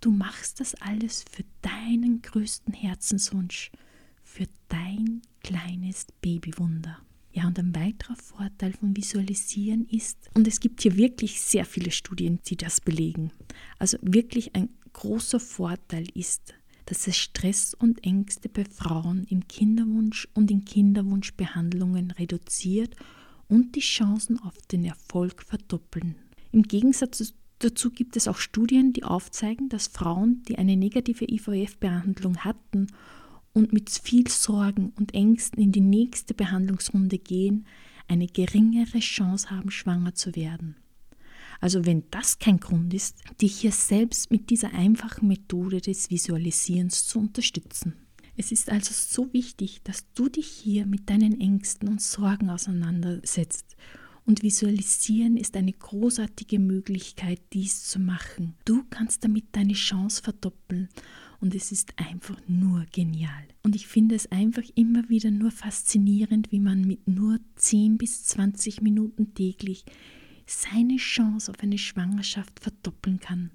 Du 0.00 0.10
machst 0.10 0.60
das 0.60 0.74
alles 0.76 1.24
für 1.30 1.44
deinen 1.60 2.22
größten 2.22 2.72
Herzenswunsch, 2.72 3.70
für 4.22 4.46
dein 4.68 5.22
kleines 5.42 6.06
Babywunder. 6.22 6.98
Ja, 7.32 7.46
und 7.46 7.58
ein 7.58 7.74
weiterer 7.74 8.16
Vorteil 8.16 8.72
von 8.72 8.96
Visualisieren 8.96 9.86
ist, 9.88 10.30
und 10.34 10.48
es 10.48 10.60
gibt 10.60 10.82
hier 10.82 10.96
wirklich 10.96 11.40
sehr 11.40 11.64
viele 11.64 11.90
Studien, 11.90 12.40
die 12.46 12.56
das 12.56 12.80
belegen, 12.80 13.32
also 13.78 13.98
wirklich 14.00 14.54
ein 14.54 14.68
großer 14.92 15.38
Vorteil 15.38 16.06
ist, 16.14 16.54
dass 16.90 17.06
es 17.06 17.16
Stress 17.16 17.72
und 17.72 18.02
Ängste 18.04 18.48
bei 18.48 18.64
Frauen 18.64 19.24
im 19.30 19.46
Kinderwunsch 19.46 20.26
und 20.34 20.50
in 20.50 20.64
Kinderwunschbehandlungen 20.64 22.10
reduziert 22.10 22.96
und 23.46 23.76
die 23.76 23.80
Chancen 23.80 24.40
auf 24.40 24.56
den 24.72 24.84
Erfolg 24.84 25.44
verdoppeln. 25.44 26.16
Im 26.50 26.64
Gegensatz 26.64 27.32
dazu 27.60 27.90
gibt 27.90 28.16
es 28.16 28.26
auch 28.26 28.38
Studien, 28.38 28.92
die 28.92 29.04
aufzeigen, 29.04 29.68
dass 29.68 29.86
Frauen, 29.86 30.42
die 30.48 30.58
eine 30.58 30.76
negative 30.76 31.30
IVF-Behandlung 31.30 32.38
hatten 32.38 32.88
und 33.52 33.72
mit 33.72 33.88
viel 33.88 34.26
Sorgen 34.26 34.92
und 34.98 35.14
Ängsten 35.14 35.62
in 35.62 35.70
die 35.70 35.80
nächste 35.80 36.34
Behandlungsrunde 36.34 37.18
gehen, 37.18 37.66
eine 38.08 38.26
geringere 38.26 38.98
Chance 38.98 39.50
haben, 39.50 39.70
schwanger 39.70 40.16
zu 40.16 40.34
werden. 40.34 40.74
Also 41.60 41.84
wenn 41.84 42.04
das 42.10 42.38
kein 42.38 42.58
Grund 42.58 42.94
ist, 42.94 43.18
dich 43.40 43.60
hier 43.60 43.72
selbst 43.72 44.30
mit 44.30 44.50
dieser 44.50 44.72
einfachen 44.72 45.28
Methode 45.28 45.80
des 45.80 46.10
Visualisierens 46.10 47.06
zu 47.06 47.20
unterstützen. 47.20 47.94
Es 48.36 48.52
ist 48.52 48.70
also 48.70 48.92
so 48.94 49.32
wichtig, 49.34 49.82
dass 49.84 50.10
du 50.14 50.30
dich 50.30 50.46
hier 50.46 50.86
mit 50.86 51.10
deinen 51.10 51.38
Ängsten 51.40 51.88
und 51.88 52.00
Sorgen 52.00 52.48
auseinandersetzt. 52.48 53.76
Und 54.24 54.42
Visualisieren 54.42 55.36
ist 55.36 55.56
eine 55.56 55.72
großartige 55.72 56.58
Möglichkeit, 56.58 57.40
dies 57.52 57.84
zu 57.84 57.98
machen. 57.98 58.54
Du 58.64 58.84
kannst 58.88 59.24
damit 59.24 59.46
deine 59.52 59.72
Chance 59.72 60.22
verdoppeln 60.22 60.88
und 61.40 61.54
es 61.54 61.72
ist 61.72 61.92
einfach 61.96 62.40
nur 62.46 62.86
genial. 62.92 63.44
Und 63.62 63.74
ich 63.74 63.86
finde 63.86 64.14
es 64.14 64.30
einfach 64.30 64.62
immer 64.74 65.08
wieder 65.08 65.30
nur 65.30 65.50
faszinierend, 65.50 66.52
wie 66.52 66.60
man 66.60 66.82
mit 66.82 67.08
nur 67.08 67.40
10 67.56 67.98
bis 67.98 68.24
20 68.24 68.82
Minuten 68.82 69.34
täglich 69.34 69.84
seine 70.50 70.96
Chance 70.96 71.50
auf 71.50 71.60
eine 71.60 71.78
Schwangerschaft 71.78 72.60
verdoppeln 72.60 73.20
kann. 73.20 73.50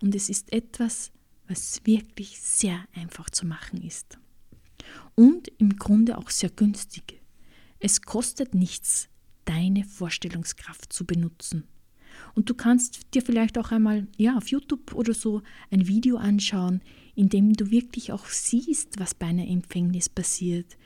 Und 0.00 0.14
es 0.14 0.28
ist 0.28 0.52
etwas, 0.52 1.10
was 1.48 1.80
wirklich 1.84 2.40
sehr 2.40 2.84
einfach 2.94 3.28
zu 3.30 3.46
machen 3.46 3.82
ist. 3.82 4.18
Und 5.14 5.48
im 5.58 5.76
Grunde 5.76 6.18
auch 6.18 6.30
sehr 6.30 6.50
günstig. 6.50 7.20
Es 7.78 8.02
kostet 8.02 8.54
nichts, 8.54 9.08
deine 9.44 9.84
Vorstellungskraft 9.84 10.92
zu 10.92 11.04
benutzen. 11.04 11.64
Und 12.34 12.48
du 12.48 12.54
kannst 12.54 13.14
dir 13.14 13.22
vielleicht 13.22 13.58
auch 13.58 13.72
einmal 13.72 14.06
ja, 14.16 14.36
auf 14.36 14.48
YouTube 14.48 14.94
oder 14.94 15.14
so 15.14 15.42
ein 15.70 15.88
Video 15.88 16.16
anschauen, 16.16 16.80
in 17.14 17.28
dem 17.28 17.52
du 17.54 17.70
wirklich 17.70 18.12
auch 18.12 18.26
siehst, 18.26 18.98
was 18.98 19.14
bei 19.14 19.26
einer 19.26 19.48
Empfängnis 19.48 20.08
passiert, 20.08 20.76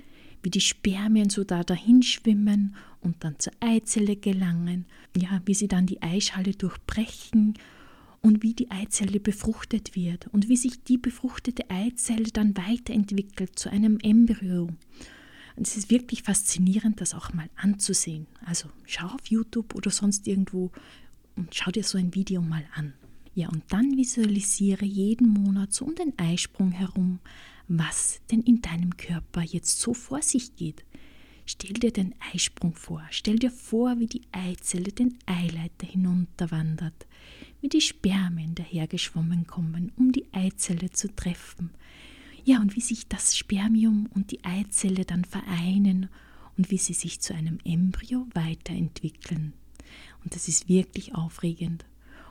wie 0.42 0.50
die 0.50 0.60
Spermien 0.60 1.30
so 1.30 1.44
da 1.44 1.64
dahin 1.64 2.02
schwimmen 2.02 2.76
und 3.00 3.22
dann 3.24 3.38
zur 3.38 3.52
Eizelle 3.60 4.16
gelangen, 4.16 4.86
ja, 5.16 5.40
wie 5.44 5.54
sie 5.54 5.68
dann 5.68 5.86
die 5.86 6.02
Eischale 6.02 6.52
durchbrechen 6.52 7.54
und 8.22 8.42
wie 8.42 8.54
die 8.54 8.70
Eizelle 8.70 9.20
befruchtet 9.20 9.94
wird 9.94 10.26
und 10.28 10.48
wie 10.48 10.56
sich 10.56 10.82
die 10.82 10.98
befruchtete 10.98 11.70
Eizelle 11.70 12.30
dann 12.32 12.56
weiterentwickelt 12.56 13.58
zu 13.58 13.70
einem 13.70 13.98
Embryo. 14.02 14.68
Und 15.56 15.66
es 15.66 15.76
ist 15.76 15.90
wirklich 15.90 16.22
faszinierend, 16.22 17.00
das 17.00 17.14
auch 17.14 17.32
mal 17.32 17.48
anzusehen. 17.56 18.26
Also 18.44 18.68
schau 18.84 19.06
auf 19.06 19.26
YouTube 19.28 19.74
oder 19.74 19.90
sonst 19.90 20.26
irgendwo 20.26 20.70
und 21.34 21.54
schau 21.54 21.70
dir 21.70 21.84
so 21.84 21.98
ein 21.98 22.14
Video 22.14 22.42
mal 22.42 22.64
an. 22.74 22.92
Ja, 23.34 23.48
und 23.48 23.62
dann 23.68 23.96
visualisiere 23.96 24.84
jeden 24.84 25.28
Monat 25.28 25.72
so 25.72 25.84
um 25.84 25.94
den 25.94 26.18
Eisprung 26.18 26.72
herum, 26.72 27.20
was 27.68 28.20
denn 28.30 28.42
in 28.42 28.62
deinem 28.62 28.96
Körper 28.96 29.42
jetzt 29.42 29.80
so 29.80 29.94
vor 29.94 30.22
sich 30.22 30.56
geht. 30.56 30.84
Stell 31.44 31.74
dir 31.74 31.92
den 31.92 32.14
Eisprung 32.32 32.74
vor. 32.74 33.02
Stell 33.10 33.38
dir 33.38 33.50
vor, 33.50 33.98
wie 33.98 34.06
die 34.06 34.22
Eizelle 34.32 34.90
den 34.90 35.16
Eileiter 35.26 35.86
hinunterwandert, 35.86 37.06
wie 37.60 37.68
die 37.68 37.80
Spermien 37.80 38.54
dahergeschwommen 38.56 39.46
kommen, 39.46 39.92
um 39.96 40.10
die 40.10 40.26
Eizelle 40.32 40.90
zu 40.90 41.14
treffen. 41.14 41.70
Ja, 42.44 42.60
und 42.60 42.76
wie 42.76 42.80
sich 42.80 43.06
das 43.08 43.36
Spermium 43.36 44.08
und 44.14 44.30
die 44.32 44.44
Eizelle 44.44 45.04
dann 45.04 45.24
vereinen 45.24 46.08
und 46.56 46.70
wie 46.70 46.78
sie 46.78 46.94
sich 46.94 47.20
zu 47.20 47.34
einem 47.34 47.58
Embryo 47.64 48.26
weiterentwickeln. 48.34 49.52
Und 50.24 50.34
das 50.34 50.48
ist 50.48 50.68
wirklich 50.68 51.14
aufregend. 51.14 51.84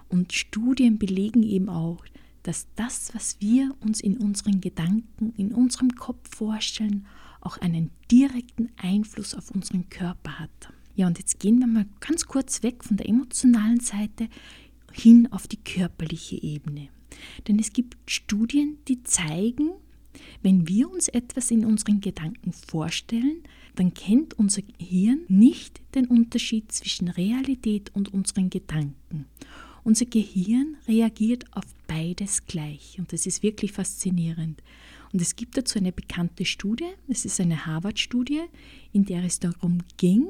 Und 0.09 0.33
Studien 0.33 0.99
belegen 0.99 1.43
eben 1.43 1.69
auch, 1.69 2.05
dass 2.45 2.67
das, 2.75 3.13
was 3.15 3.37
wir 3.39 3.75
uns 3.79 3.99
in 4.01 4.17
unseren 4.17 4.61
Gedanken, 4.61 5.33
in 5.35 5.51
unserem 5.51 5.95
Kopf 5.95 6.35
vorstellen, 6.35 7.07
auch 7.41 7.57
einen 7.57 7.89
direkten 8.11 8.69
Einfluss 8.77 9.33
auf 9.33 9.49
unseren 9.51 9.89
Körper 9.89 10.39
hat. 10.39 10.71
Ja, 10.95 11.07
und 11.07 11.17
jetzt 11.17 11.39
gehen 11.39 11.59
wir 11.59 11.67
mal 11.67 11.87
ganz 11.99 12.25
kurz 12.27 12.61
weg 12.61 12.83
von 12.83 12.97
der 12.97 13.09
emotionalen 13.09 13.79
Seite 13.79 14.29
hin 14.91 15.27
auf 15.31 15.47
die 15.47 15.57
körperliche 15.57 16.41
Ebene. 16.41 16.89
Denn 17.47 17.57
es 17.57 17.73
gibt 17.73 17.97
Studien, 18.09 18.77
die 18.87 19.01
zeigen, 19.03 19.71
wenn 20.43 20.67
wir 20.67 20.89
uns 20.89 21.07
etwas 21.07 21.49
in 21.49 21.65
unseren 21.65 21.99
Gedanken 21.99 22.53
vorstellen, 22.53 23.43
dann 23.75 23.93
kennt 23.93 24.35
unser 24.35 24.61
Gehirn 24.61 25.21
nicht 25.27 25.81
den 25.95 26.05
Unterschied 26.05 26.71
zwischen 26.71 27.07
Realität 27.09 27.93
und 27.93 28.13
unseren 28.13 28.49
Gedanken. 28.49 29.25
Unser 29.85 30.05
Gehirn 30.07 30.77
reagiert 30.87 31.45
auf 31.51 31.63
beides 31.85 32.47
gleich 32.47 32.95
und 32.97 33.13
das 33.13 33.27
ist 33.27 33.43
wirklich 33.43 33.71
faszinierend. 33.71 34.63
Und 35.13 35.21
es 35.21 35.35
gibt 35.35 35.57
dazu 35.57 35.77
eine 35.77 35.91
bekannte 35.91 36.43
Studie, 36.43 36.89
es 37.07 37.23
ist 37.23 37.39
eine 37.39 37.67
Harvard-Studie, 37.67 38.41
in 38.93 39.05
der 39.05 39.23
es 39.23 39.39
darum 39.39 39.77
ging, 39.97 40.25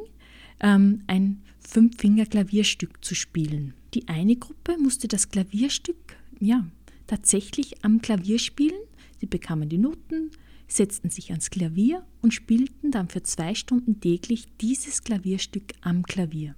ähm, 0.60 1.04
ein 1.08 1.42
Fünffinger-Klavierstück 1.62 3.04
zu 3.04 3.16
spielen. 3.16 3.74
Die 3.94 4.10
eine 4.10 4.36
Gruppe 4.36 4.78
musste 4.78 5.08
das 5.08 5.30
Klavierstück 5.30 6.18
ja, 6.42 6.68
tatsächlich 7.08 7.82
am 7.82 8.02
Klavier 8.02 8.40
spielen. 8.40 8.82
Sie 9.22 9.26
bekamen 9.26 9.70
die 9.70 9.78
Noten, 9.78 10.32
setzten 10.68 11.10
sich 11.10 11.30
ans 11.32 11.50
Klavier 11.50 12.06
und 12.22 12.34
spielten 12.34 12.92
dann 12.92 13.08
für 13.08 13.24
zwei 13.24 13.56
Stunden 13.56 14.02
täglich 14.02 14.48
dieses 14.60 15.02
Klavierstück 15.02 15.72
am 15.80 16.04
Klavier. 16.04 16.56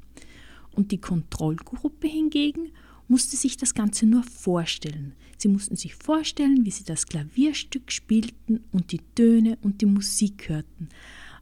Und 0.72 0.92
die 0.92 1.00
Kontrollgruppe 1.00 2.08
hingegen 2.08 2.72
musste 3.08 3.36
sich 3.36 3.58
das 3.58 3.74
Ganze 3.74 4.06
nur 4.06 4.24
vorstellen. 4.24 5.14
Sie 5.38 5.48
mussten 5.48 5.76
sich 5.76 5.96
vorstellen, 5.96 6.66
wie 6.66 6.72
sie 6.72 6.84
das 6.84 7.06
Klavierstück 7.06 7.92
spielten 7.92 8.64
und 8.72 8.92
die 8.92 9.02
Töne 9.16 9.58
und 9.62 9.82
die 9.82 9.86
Musik 9.86 10.50
hörten. 10.50 10.90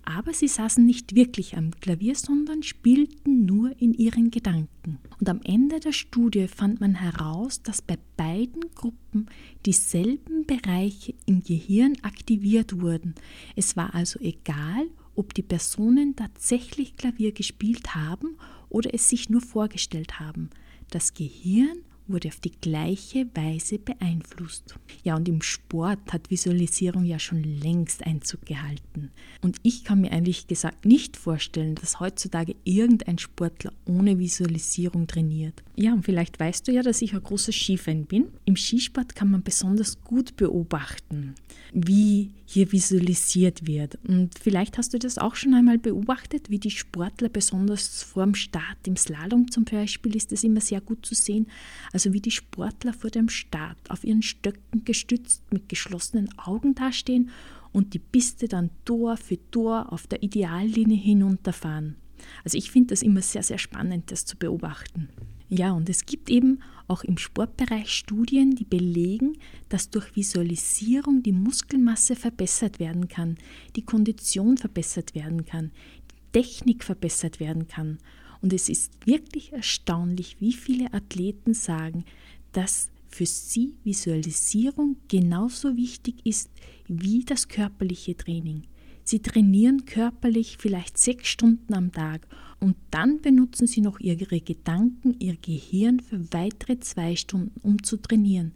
Aber 0.08 0.34
sie 0.34 0.48
saßen 0.48 0.86
nicht 0.86 1.16
wirklich 1.16 1.58
am 1.58 1.72
Klavier, 1.82 2.14
sondern 2.14 2.62
spielten 2.62 3.46
nur 3.46 3.72
in 3.82 3.94
ihren 3.94 4.30
Gedanken. 4.30 5.00
Und 5.20 5.28
am 5.28 5.42
Ende 5.44 5.80
der 5.80 5.94
Studie 5.94 6.48
fand 6.48 6.80
man 6.80 6.94
heraus, 6.94 7.64
dass 7.64 7.82
bei 7.82 7.98
beiden 8.16 8.62
Gruppen 8.76 9.26
dieselben 9.66 10.46
Bereiche 10.46 11.16
im 11.26 11.44
Gehirn 11.44 11.94
aktiviert 12.04 12.82
wurden. 12.82 13.16
Es 13.56 13.76
war 13.76 13.96
also 13.96 14.20
egal, 14.20 14.88
ob 15.16 15.34
die 15.34 15.42
Personen 15.42 16.16
tatsächlich 16.16 16.98
Klavier 16.98 17.32
gespielt 17.32 17.96
haben 17.96 18.38
oder 18.70 18.94
es 18.94 19.10
sich 19.10 19.30
nur 19.30 19.42
vorgestellt 19.42 20.20
haben. 20.20 20.52
Das 20.90 21.14
Gehirn 21.14 21.80
wurde 22.08 22.28
auf 22.28 22.40
die 22.40 22.52
gleiche 22.52 23.28
Weise 23.34 23.80
beeinflusst. 23.80 24.76
Ja, 25.04 25.16
und 25.16 25.28
im 25.28 25.42
Sport 25.42 26.00
hat 26.12 26.30
Visualisierung 26.30 27.04
ja 27.06 27.20
schon 27.20 27.44
längst 27.44 28.06
Einzug 28.06 28.46
gehalten. 28.46 29.12
Und 29.42 29.58
ich 29.64 29.84
kann 29.84 30.02
mir 30.02 30.12
eigentlich 30.12 30.48
gesagt 30.48 30.86
nicht 30.86 31.18
vorstellen, 31.18 31.76
dass 31.76 32.00
heutzutage 32.00 32.56
irgendein 32.64 33.18
Sportler 33.18 33.74
ohne 33.86 34.20
Visualisierung 34.20 35.08
trainiert. 35.08 35.64
Ja, 35.76 35.94
und 35.94 36.06
vielleicht 36.06 36.40
weißt 36.40 36.68
du 36.68 36.72
ja, 36.72 36.84
dass 36.84 37.02
ich 37.02 37.14
ein 37.14 37.24
großer 37.24 37.52
Skifan 37.52 38.06
bin. 38.06 38.28
Im 38.46 38.56
Skisport 38.56 39.16
kann 39.16 39.32
man 39.32 39.44
besonders 39.44 40.02
gut 40.04 40.36
beobachten, 40.38 41.36
wie 41.74 42.32
hier 42.46 42.72
visualisiert 42.72 43.66
wird. 43.66 43.98
Und 44.08 44.38
vielleicht 44.40 44.78
hast 44.78 44.94
du 44.94 45.00
das 45.00 45.18
auch 45.18 45.36
schon 45.36 45.54
einmal 45.54 45.78
beobachtet, 45.78 46.50
wie 46.50 46.60
die 46.60 46.72
Sportler 46.72 47.30
besonders 47.30 48.04
vorm 48.04 48.36
Start 48.36 48.78
im 48.86 48.96
Slalom 48.96 49.50
zum 49.52 49.66
Beispiel 49.66 50.16
ist 50.16 50.32
das 50.32 50.44
immer 50.44 50.62
sehr 50.62 50.82
gut 50.82 51.06
zu 51.06 51.16
sehen 51.16 51.48
also 51.92 52.14
wie 52.14 52.22
die 52.22 52.32
Sportler 52.32 52.94
vor 52.94 53.10
dem 53.10 53.30
Start 53.30 53.78
auf 53.90 54.04
ihren 54.04 54.22
Stöcken 54.22 54.84
gestützt 54.86 55.44
mit 55.52 55.70
geschlossenen 55.70 56.30
Augen 56.38 56.76
dastehen 56.76 57.30
und 57.72 57.94
die 57.94 58.00
Piste 58.00 58.48
dann 58.48 58.70
Tor 58.86 59.18
für 59.18 59.38
Tor 59.52 59.92
auf 59.92 60.08
der 60.08 60.24
Ideallinie 60.24 60.98
hinunterfahren. 60.98 61.96
Also 62.44 62.58
ich 62.58 62.72
finde 62.72 62.90
das 62.90 63.02
immer 63.02 63.22
sehr, 63.22 63.44
sehr 63.44 63.58
spannend, 63.58 64.12
das 64.12 64.26
zu 64.26 64.38
beobachten. 64.38 65.10
Ja, 65.50 65.74
und 65.74 65.90
es 65.90 66.06
gibt 66.06 66.30
eben 66.30 66.60
auch 66.88 67.04
im 67.04 67.18
Sportbereich 67.18 67.92
Studien, 67.92 68.56
die 68.56 68.64
belegen, 68.64 69.38
dass 69.70 69.90
durch 69.90 70.16
Visualisierung 70.16 71.24
die 71.24 71.32
Muskelmasse 71.32 72.16
verbessert 72.16 72.80
werden 72.80 73.08
kann, 73.08 73.38
die 73.76 73.84
Kondition 73.84 74.58
verbessert 74.58 75.16
werden 75.16 75.46
kann, 75.46 75.72
die 76.12 76.40
Technik 76.40 76.84
verbessert 76.84 77.40
werden 77.40 77.68
kann 77.68 78.00
und 78.46 78.54
es 78.54 78.70
ist 78.70 79.08
wirklich 79.08 79.54
erstaunlich, 79.54 80.38
wie 80.40 80.54
viele 80.54 80.94
Athleten 80.94 81.56
sagen, 81.56 82.06
dass 82.52 82.92
für 83.08 83.26
sie 83.26 83.74
Visualisierung 83.84 84.98
genauso 85.08 85.76
wichtig 85.78 86.24
ist 86.26 86.52
wie 86.88 87.24
das 87.24 87.48
körperliche 87.48 88.16
Training. 88.16 88.68
Sie 89.04 89.20
trainieren 89.20 89.86
körperlich 89.86 90.58
vielleicht 90.60 91.00
sechs 91.00 91.28
Stunden 91.28 91.74
am 91.74 91.92
Tag 91.92 92.28
und 92.60 92.76
dann 92.92 93.22
benutzen 93.22 93.68
sie 93.68 93.82
noch 93.82 94.00
ihre 94.00 94.40
Gedanken, 94.40 95.16
ihr 95.20 95.36
Gehirn 95.36 96.00
für 96.00 96.32
weitere 96.34 96.80
zwei 96.80 97.16
Stunden, 97.16 97.60
um 97.62 97.84
zu 97.84 97.98
trainieren. 97.98 98.54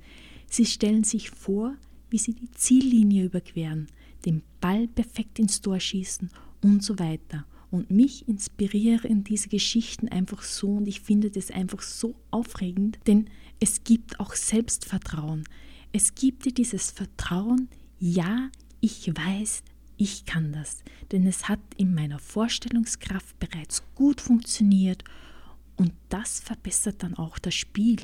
Sie 0.47 0.65
stellen 0.65 1.03
sich 1.03 1.29
vor, 1.29 1.75
wie 2.09 2.17
sie 2.17 2.33
die 2.33 2.49
Ziellinie 2.51 3.25
überqueren, 3.25 3.88
den 4.25 4.41
Ball 4.62 4.88
perfekt 4.88 5.39
ins 5.39 5.62
Tor 5.62 5.79
schießen 5.79 6.29
und 6.63 6.83
so 6.83 6.97
weiter. 6.99 7.45
Und 7.71 7.91
mich 7.91 8.27
inspirieren 8.27 9.23
diese 9.23 9.47
Geschichten 9.47 10.07
einfach 10.07 10.41
so 10.41 10.77
und 10.77 10.88
ich 10.88 11.01
finde 11.01 11.29
das 11.29 11.51
einfach 11.51 11.83
so 11.83 12.15
aufregend, 12.31 12.97
denn 13.05 13.29
es 13.59 13.83
gibt 13.83 14.19
auch 14.19 14.33
Selbstvertrauen. 14.33 15.43
Es 15.91 16.15
gibt 16.15 16.45
dir 16.45 16.53
dieses 16.53 16.91
Vertrauen, 16.91 17.67
ja, 17.99 18.49
ich 18.81 19.07
weiß, 19.07 19.63
ich 19.99 20.25
kann 20.25 20.53
das, 20.53 20.83
denn 21.12 21.27
es 21.27 21.49
hat 21.49 21.59
in 21.75 21.93
meiner 21.93 22.19
Vorstellungskraft 22.19 23.38
bereits 23.38 23.83
gut 23.95 24.21
funktioniert 24.21 25.03
und 25.75 25.91
das 26.07 26.39
verbessert 26.39 27.03
dann 27.03 27.15
auch 27.15 27.38
das 27.38 27.53
Spiel. 27.53 27.97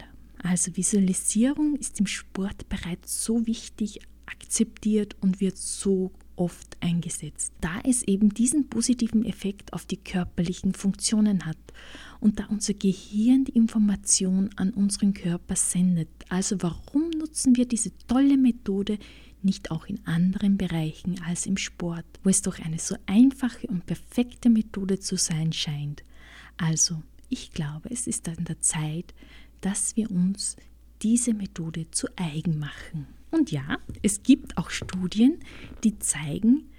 Also 0.44 0.76
Visualisierung 0.76 1.78
ist 1.78 2.00
im 2.02 2.06
Sport 2.06 2.68
bereits 2.68 3.24
so 3.24 3.48
wichtig 3.48 4.02
akzeptiert 4.26 5.16
und 5.22 5.40
wird 5.40 5.58
so 5.58 6.12
oft 6.36 6.76
eingesetzt, 6.82 7.54
da 7.62 7.80
es 7.86 8.04
eben 8.04 8.30
diesen 8.30 8.68
positiven 8.68 9.24
Effekt 9.24 9.72
auf 9.72 9.86
die 9.86 9.96
körperlichen 9.96 10.74
Funktionen 10.74 11.46
hat 11.46 11.58
und 12.20 12.40
da 12.40 12.48
unser 12.48 12.74
Gehirn 12.74 13.46
die 13.46 13.54
Information 13.54 14.50
an 14.58 14.72
unseren 14.72 15.14
Körper 15.14 15.56
sendet. 15.56 16.10
Also 16.28 16.62
warum 16.62 17.10
nutzen 17.12 17.56
wir 17.56 17.66
diese 17.66 17.92
tolle 18.08 18.36
Methode 18.36 18.98
nicht 19.46 19.72
auch 19.72 19.86
in 19.86 20.06
anderen 20.06 20.58
Bereichen 20.58 21.22
als 21.24 21.46
im 21.46 21.58
Sport, 21.58 22.06
wo 22.24 22.30
es 22.30 22.42
doch 22.42 22.60
eine 22.60 22.80
so 22.80 22.96
einfache 23.06 23.68
und 23.68 23.86
perfekte 23.86 24.50
Methode 24.50 25.00
zu 25.00 25.16
sein 25.16 25.54
scheint? 25.54 26.04
Also, 26.58 27.02
ich 27.30 27.52
glaube, 27.52 27.90
es 27.92 28.08
ist 28.08 28.28
an 28.28 28.44
der 28.46 28.60
Zeit, 28.60 29.14
dass 29.62 29.96
wir 29.96 30.12
uns 30.12 30.58
diese 31.02 31.34
Methode 31.34 31.90
zu 31.92 32.08
eigen 32.16 32.60
machen. 32.60 33.08
Und 33.32 33.52
ja, 33.52 33.78
es 34.02 34.24
gibt 34.24 34.58
auch 34.58 34.70
Studien, 34.70 35.40
die 35.84 36.00
zeigen, 36.00 36.70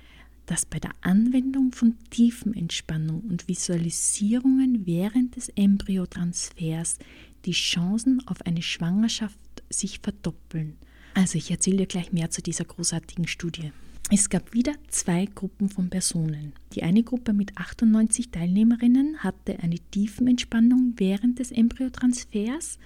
dass 0.47 0.65
bei 0.65 0.79
der 0.79 0.93
Anwendung 1.01 1.73
von 1.73 1.97
Tiefenentspannung 2.11 3.21
und 3.21 3.49
Visualisierungen 3.49 4.87
während 4.87 5.37
des 5.37 5.49
Embryotransfers 5.51 6.99
die 7.45 7.53
Chancen 7.53 8.27
auf 8.27 8.43
eine 8.43 8.63
Schwangerschaft 8.63 9.39
sich 9.69 10.01
verdoppeln. 10.01 10.77
Also 11.17 11.39
ich 11.39 11.51
erzähle 11.51 11.79
dir 11.79 11.87
gleich 11.87 12.13
mehr 12.13 12.29
zu 12.29 12.43
dieser 12.43 12.67
großartigen 12.67 13.27
Studie. 13.27 13.73
Es 14.13 14.29
gab 14.29 14.53
wieder 14.53 14.75
zwei 14.89 15.25
Gruppen 15.25 15.71
von 15.71 15.89
Personen. 15.89 16.53
Die 16.75 16.83
eine 16.83 17.03
Gruppe 17.03 17.33
mit 17.33 17.57
98 17.57 18.31
Teilnehmerinnen 18.31 19.25
hatte 19.25 19.59
eine 19.61 19.79
Tiefenentspannung 19.93 20.93
während 20.99 21.39
des 21.39 21.53
Embryotransfers 21.53 22.79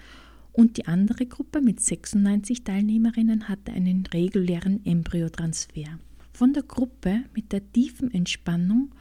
und 0.53 0.77
die 0.77 0.87
andere 0.87 1.27
Gruppe 1.27 1.61
mit 1.61 1.81
96 1.81 2.63
Teilnehmerinnen 2.63 3.49
hatte 3.49 3.73
einen 3.73 4.07
regulären 4.07 4.87
Embryotransfer. 4.87 5.99
Von 6.33 6.53
der 6.53 6.63
Gruppe 6.63 7.25
mit 7.35 7.51
der 7.51 7.73
tiefen 7.73 8.15
Entspannung 8.15 8.93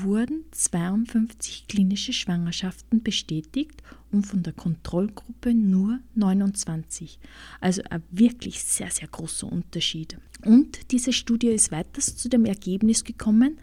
wurden 0.00 0.44
52 0.52 1.66
klinische 1.68 2.12
Schwangerschaften 2.12 3.02
bestätigt 3.02 3.82
und 4.12 4.26
von 4.26 4.42
der 4.42 4.52
Kontrollgruppe 4.52 5.54
nur 5.54 6.00
29. 6.14 7.18
Also 7.60 7.82
ein 7.90 8.02
wirklich 8.10 8.62
sehr, 8.62 8.90
sehr 8.90 9.08
großer 9.08 9.50
Unterschied. 9.50 10.18
Und 10.44 10.90
diese 10.92 11.12
Studie 11.12 11.48
ist 11.48 11.72
weiters 11.72 12.16
zu 12.16 12.28
dem 12.28 12.44
Ergebnis 12.44 13.04
gekommen, 13.04 13.58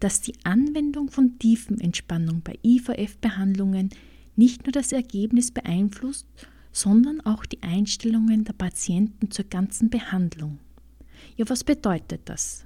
dass 0.00 0.20
die 0.20 0.34
Anwendung 0.44 1.10
von 1.10 1.38
Tiefenentspannung 1.38 2.42
bei 2.42 2.58
IVF-Behandlungen 2.62 3.90
nicht 4.36 4.64
nur 4.64 4.72
das 4.72 4.92
Ergebnis 4.92 5.50
beeinflusst, 5.50 6.26
sondern 6.72 7.20
auch 7.20 7.44
die 7.44 7.62
Einstellungen 7.62 8.44
der 8.44 8.52
Patienten 8.52 9.30
zur 9.30 9.44
ganzen 9.44 9.90
Behandlung. 9.90 10.58
Ja, 11.36 11.48
was 11.48 11.64
bedeutet 11.64 12.22
das? 12.24 12.64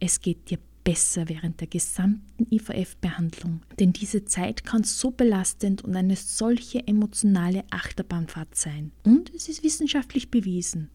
Es 0.00 0.20
geht 0.20 0.50
dir 0.50 0.58
besser 0.88 1.28
während 1.28 1.60
der 1.60 1.68
gesamten 1.68 2.46
IVF-Behandlung, 2.50 3.60
denn 3.78 3.92
diese 3.92 4.24
Zeit 4.24 4.64
kann 4.64 4.84
so 4.84 5.10
belastend 5.10 5.84
und 5.84 5.94
eine 5.94 6.16
solche 6.16 6.86
emotionale 6.86 7.64
Achterbahnfahrt 7.68 8.54
sein. 8.54 8.92
Und 9.04 9.30
es 9.34 9.50
ist 9.50 9.62
wissenschaftlich 9.62 10.30
bewiesen. 10.30 10.88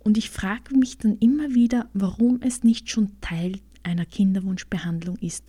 Und 0.00 0.18
ich 0.18 0.28
frage 0.28 0.76
mich 0.76 0.98
dann 0.98 1.16
immer 1.16 1.54
wieder, 1.54 1.88
warum 1.94 2.40
es 2.42 2.62
nicht 2.62 2.90
schon 2.90 3.18
Teil 3.22 3.58
einer 3.84 4.04
Kinderwunschbehandlung 4.04 5.16
ist. 5.16 5.44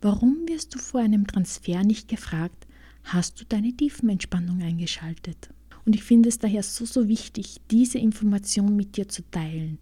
Warum 0.00 0.46
wirst 0.46 0.72
du 0.76 0.78
vor 0.78 1.00
einem 1.00 1.26
Transfer 1.26 1.82
nicht 1.82 2.06
gefragt, 2.06 2.68
hast 3.02 3.40
du 3.40 3.44
deine 3.44 3.76
Tiefenentspannung 3.76 4.62
eingeschaltet? 4.62 5.50
Und 5.84 5.96
ich 5.96 6.04
finde 6.04 6.28
es 6.28 6.38
daher 6.38 6.62
so, 6.62 6.84
so 6.84 7.08
wichtig, 7.08 7.60
diese 7.72 7.98
Information 7.98 8.76
mit 8.76 8.96
dir 8.96 9.08
zu 9.08 9.28
teilen, 9.28 9.80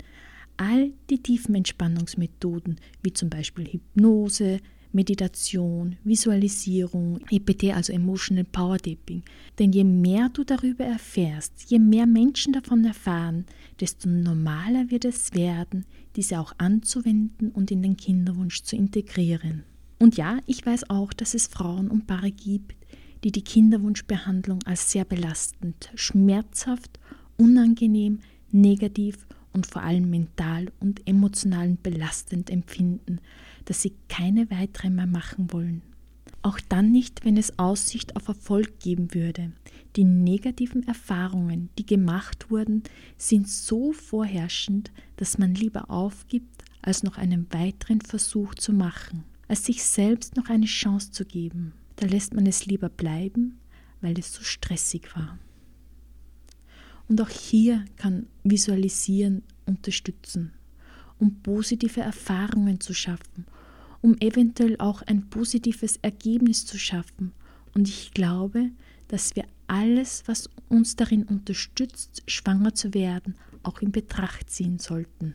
all 0.59 0.92
die 1.09 1.23
tiefen 1.23 1.55
Entspannungsmethoden, 1.55 2.77
wie 3.03 3.12
zum 3.12 3.31
Beispiel 3.31 3.66
Hypnose, 3.66 4.61
Meditation, 4.92 5.97
Visualisierung, 6.05 7.21
EPT, 7.31 7.75
also 7.75 7.92
Emotional 7.92 8.44
Power 8.44 8.79
Tapping. 8.79 9.23
Denn 9.59 9.73
je 9.73 9.85
mehr 9.85 10.29
du 10.31 10.44
darüber 10.44 10.85
erfährst, 10.85 11.71
je 11.71 11.79
mehr 11.79 12.07
Menschen 12.07 12.53
davon 12.53 12.85
erfahren, 12.85 13.44
desto 13.81 14.09
normaler 14.09 14.90
wird 14.90 15.05
es 15.05 15.35
werden, 15.35 15.85
diese 16.16 16.40
auch 16.40 16.53
anzuwenden 16.59 17.51
und 17.51 17.71
in 17.71 17.83
den 17.83 17.97
Kinderwunsch 17.97 18.62
zu 18.62 18.77
integrieren. 18.77 19.64
Und 19.99 20.16
ja, 20.16 20.38
ich 20.47 20.64
weiß 20.64 20.90
auch, 20.90 21.12
dass 21.12 21.35
es 21.35 21.49
Frauen 21.49 21.88
und 21.88 22.07
Paare 22.07 22.31
gibt, 22.31 22.75
die 23.25 23.33
die 23.33 23.42
Kinderwunschbehandlung 23.42 24.61
als 24.64 24.90
sehr 24.90 25.05
belastend, 25.05 25.90
schmerzhaft, 25.94 26.99
unangenehm, 27.37 28.21
negativ 28.51 29.27
und 29.53 29.67
vor 29.67 29.83
allem 29.83 30.11
mental 30.11 30.67
und 30.81 31.07
emotional 31.07 31.77
belastend 31.83 32.51
empfinden, 32.51 33.21
dass 33.65 33.83
sie 33.83 33.95
keine 34.09 34.51
weitere 34.51 34.91
mehr 34.91 35.07
machen 35.07 35.53
wollen. 35.53 35.83
Auch 36.43 36.61
dann 36.69 36.93
nicht, 36.93 37.25
wenn 37.25 37.37
es 37.37 37.59
Aussicht 37.59 38.17
auf 38.17 38.29
Erfolg 38.29 38.79
geben 38.81 39.13
würde. 39.13 39.53
Die 39.97 40.05
negativen 40.05 40.87
Erfahrungen, 40.87 41.69
die 41.79 41.85
gemacht 41.85 42.51
wurden, 42.51 42.85
sind 43.17 43.49
so 43.49 43.93
vorherrschend, 43.93 44.93
dass 45.17 45.39
man 45.39 45.55
lieber 45.55 45.91
aufgibt, 45.91 46.65
als 46.81 47.03
noch 47.03 47.19
einen 47.19 47.53
weiteren 47.53 48.01
Versuch 48.01 48.55
zu 48.55 48.73
machen, 48.73 49.25
als 49.49 49.65
sich 49.65 49.83
selbst 49.83 50.37
noch 50.37 50.49
eine 50.49 50.67
Chance 50.67 51.11
zu 51.11 51.25
geben. 51.25 51.73
Da 51.97 52.07
lässt 52.07 52.35
man 52.35 52.47
es 52.47 52.67
lieber 52.67 52.89
bleiben, 52.89 53.59
weil 54.01 54.19
es 54.19 54.33
so 54.33 54.43
stressig 54.43 55.15
war. 55.17 55.39
Und 57.09 57.21
auch 57.21 57.31
hier 57.31 57.85
kann 57.97 58.27
Visualisieren 58.44 59.42
unterstützen, 59.66 60.53
um 61.18 61.42
positive 61.42 62.01
Erfahrungen 62.01 62.81
zu 62.81 62.94
schaffen, 62.94 63.47
um 64.03 64.16
eventuell 64.21 64.77
auch 64.79 65.03
ein 65.03 65.29
positives 65.31 65.99
Ergebnis 66.03 66.66
zu 66.66 66.79
schaffen. 66.79 67.33
Und 67.75 67.88
ich 67.88 68.12
glaube, 68.12 68.71
dass 69.09 69.35
wir 69.37 69.44
alles, 69.66 70.23
was 70.27 70.51
uns 70.68 70.97
darin 70.97 71.25
unterstützt, 71.25 72.23
schwanger 72.27 72.75
zu 72.75 72.94
werden, 72.94 73.35
auch 73.62 73.81
in 73.81 73.92
Betracht 73.92 74.51
ziehen 74.51 74.79
sollten. 74.79 75.35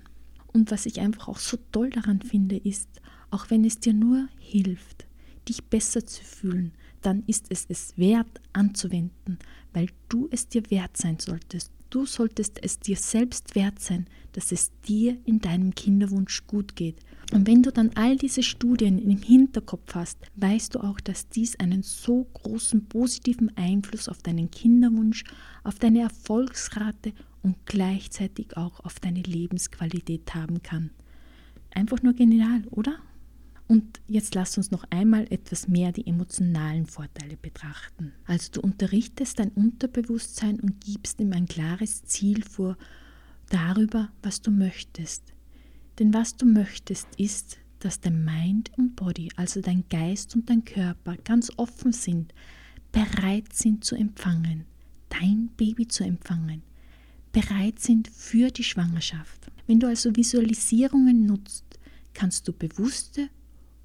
Und 0.52 0.72
was 0.72 0.86
ich 0.86 1.00
einfach 1.00 1.28
auch 1.28 1.40
so 1.40 1.58
toll 1.72 1.90
daran 1.90 2.22
finde, 2.22 2.58
ist, 2.58 2.90
auch 3.32 3.50
wenn 3.50 3.66
es 3.66 3.80
dir 3.80 3.94
nur 3.94 4.28
hilft, 4.38 5.06
dich 5.50 5.64
besser 5.64 6.06
zu 6.06 6.24
fühlen, 6.24 6.72
dann 7.06 7.24
ist 7.28 7.46
es 7.50 7.66
es 7.70 7.98
wert 7.98 8.42
anzuwenden, 8.54 9.40
weil 9.74 9.88
du 10.10 10.28
es 10.32 10.48
dir 10.48 10.64
wert 10.70 10.98
sein 10.98 11.20
solltest. 11.20 11.72
Du 11.90 12.08
solltest 12.08 12.64
es 12.64 12.80
dir 12.80 12.98
selbst 12.98 13.54
wert 13.54 13.80
sein, 13.80 14.08
dass 14.32 14.52
es 14.52 14.72
dir 14.88 15.18
in 15.26 15.40
deinem 15.40 15.76
Kinderwunsch 15.76 16.48
gut 16.48 16.76
geht. 16.76 16.96
Und 17.32 17.48
wenn 17.48 17.62
du 17.62 17.72
dann 17.72 17.92
all 17.96 18.18
diese 18.18 18.42
Studien 18.44 18.98
im 18.98 19.18
Hinterkopf 19.22 19.96
hast, 19.96 20.18
weißt 20.36 20.76
du 20.76 20.80
auch, 20.80 21.00
dass 21.00 21.30
dies 21.30 21.56
einen 21.60 21.84
so 21.84 22.28
großen 22.34 22.86
positiven 22.86 23.56
Einfluss 23.58 24.10
auf 24.10 24.24
deinen 24.24 24.50
Kinderwunsch, 24.50 25.24
auf 25.64 25.78
deine 25.80 26.02
Erfolgsrate 26.02 27.14
und 27.44 27.58
gleichzeitig 27.66 28.58
auch 28.58 28.80
auf 28.80 29.00
deine 29.00 29.22
Lebensqualität 29.22 30.34
haben 30.34 30.64
kann. 30.64 30.90
Einfach 31.72 32.02
nur 32.02 32.14
genial, 32.14 32.64
oder? 32.72 32.98
Und 33.68 34.02
jetzt 34.08 34.36
lass 34.36 34.58
uns 34.58 34.72
noch 34.72 34.84
einmal 34.90 35.26
etwas 35.32 35.68
mehr 35.68 35.92
die 35.92 36.06
emotionalen 36.06 36.86
Vorteile 36.86 37.38
betrachten. 37.38 38.12
Also 38.26 38.52
du 38.54 38.62
unterrichtest 38.62 39.40
dein 39.40 39.50
Unterbewusstsein 39.50 40.60
und 40.60 40.82
gibst 40.82 41.20
ihm 41.20 41.34
ein 41.34 41.48
klares 41.48 42.04
Ziel 42.04 42.44
vor 42.44 42.78
darüber, 43.50 44.12
was 44.22 44.42
du 44.42 44.52
möchtest. 44.52 45.34
Denn 46.00 46.14
was 46.14 46.36
du 46.36 46.46
möchtest 46.46 47.08
ist, 47.18 47.58
dass 47.80 48.00
dein 48.00 48.24
Mind 48.24 48.72
und 48.78 48.96
Body, 48.96 49.30
also 49.36 49.62
dein 49.62 49.84
Geist 49.90 50.36
und 50.36 50.50
dein 50.50 50.66
Körper 50.66 51.18
ganz 51.18 51.52
offen 51.58 51.92
sind, 51.92 52.34
bereit 52.92 53.54
sind 53.54 53.84
zu 53.84 53.96
empfangen, 53.96 54.66
dein 55.10 55.50
Baby 55.58 55.88
zu 55.88 56.04
empfangen, 56.04 56.64
bereit 57.32 57.80
sind 57.80 58.08
für 58.08 58.52
die 58.52 58.64
Schwangerschaft. 58.64 59.52
Wenn 59.68 59.80
du 59.80 59.88
also 59.88 60.16
Visualisierungen 60.16 61.26
nutzt, 61.26 61.66
kannst 62.14 62.48
du 62.48 62.54
bewusste 62.54 63.30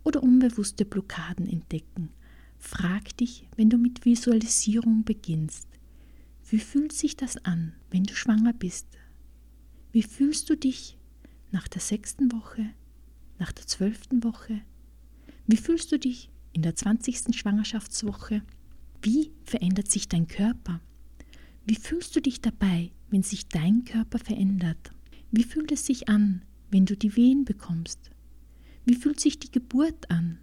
oder 0.04 0.22
unbewusste 0.22 0.84
Blockaden 0.84 1.46
entdecken. 1.46 2.10
Frag 2.58 3.16
dich, 3.16 3.48
wenn 3.56 3.70
du 3.70 3.78
mit 3.78 4.04
Visualisierung 4.04 5.04
beginnst, 5.04 5.68
wie 6.50 6.58
fühlt 6.58 6.92
sich 6.92 7.16
das 7.16 7.36
an, 7.44 7.74
wenn 7.90 8.04
du 8.04 8.14
schwanger 8.14 8.52
bist? 8.52 8.86
Wie 9.92 10.02
fühlst 10.02 10.48
du 10.48 10.56
dich 10.56 10.96
nach 11.50 11.68
der 11.68 11.80
sechsten 11.80 12.32
Woche, 12.32 12.70
nach 13.38 13.52
der 13.52 13.66
zwölften 13.66 14.24
Woche? 14.24 14.62
Wie 15.46 15.56
fühlst 15.56 15.92
du 15.92 15.98
dich 15.98 16.30
in 16.52 16.62
der 16.62 16.74
zwanzigsten 16.74 17.32
Schwangerschaftswoche? 17.32 18.42
Wie 19.02 19.30
verändert 19.44 19.90
sich 19.90 20.08
dein 20.08 20.26
Körper? 20.26 20.80
Wie 21.64 21.76
fühlst 21.76 22.16
du 22.16 22.20
dich 22.20 22.40
dabei, 22.40 22.90
wenn 23.10 23.22
sich 23.22 23.48
dein 23.48 23.84
Körper 23.84 24.18
verändert? 24.18 24.92
Wie 25.30 25.44
fühlt 25.44 25.70
es 25.70 25.84
sich 25.84 26.08
an, 26.08 26.42
wenn 26.70 26.86
du 26.86 26.96
die 26.96 27.14
Wehen 27.14 27.44
bekommst? 27.44 28.10
Wie 28.88 28.94
fühlt 28.94 29.20
sich 29.20 29.38
die 29.38 29.50
Geburt 29.50 30.10
an? 30.10 30.38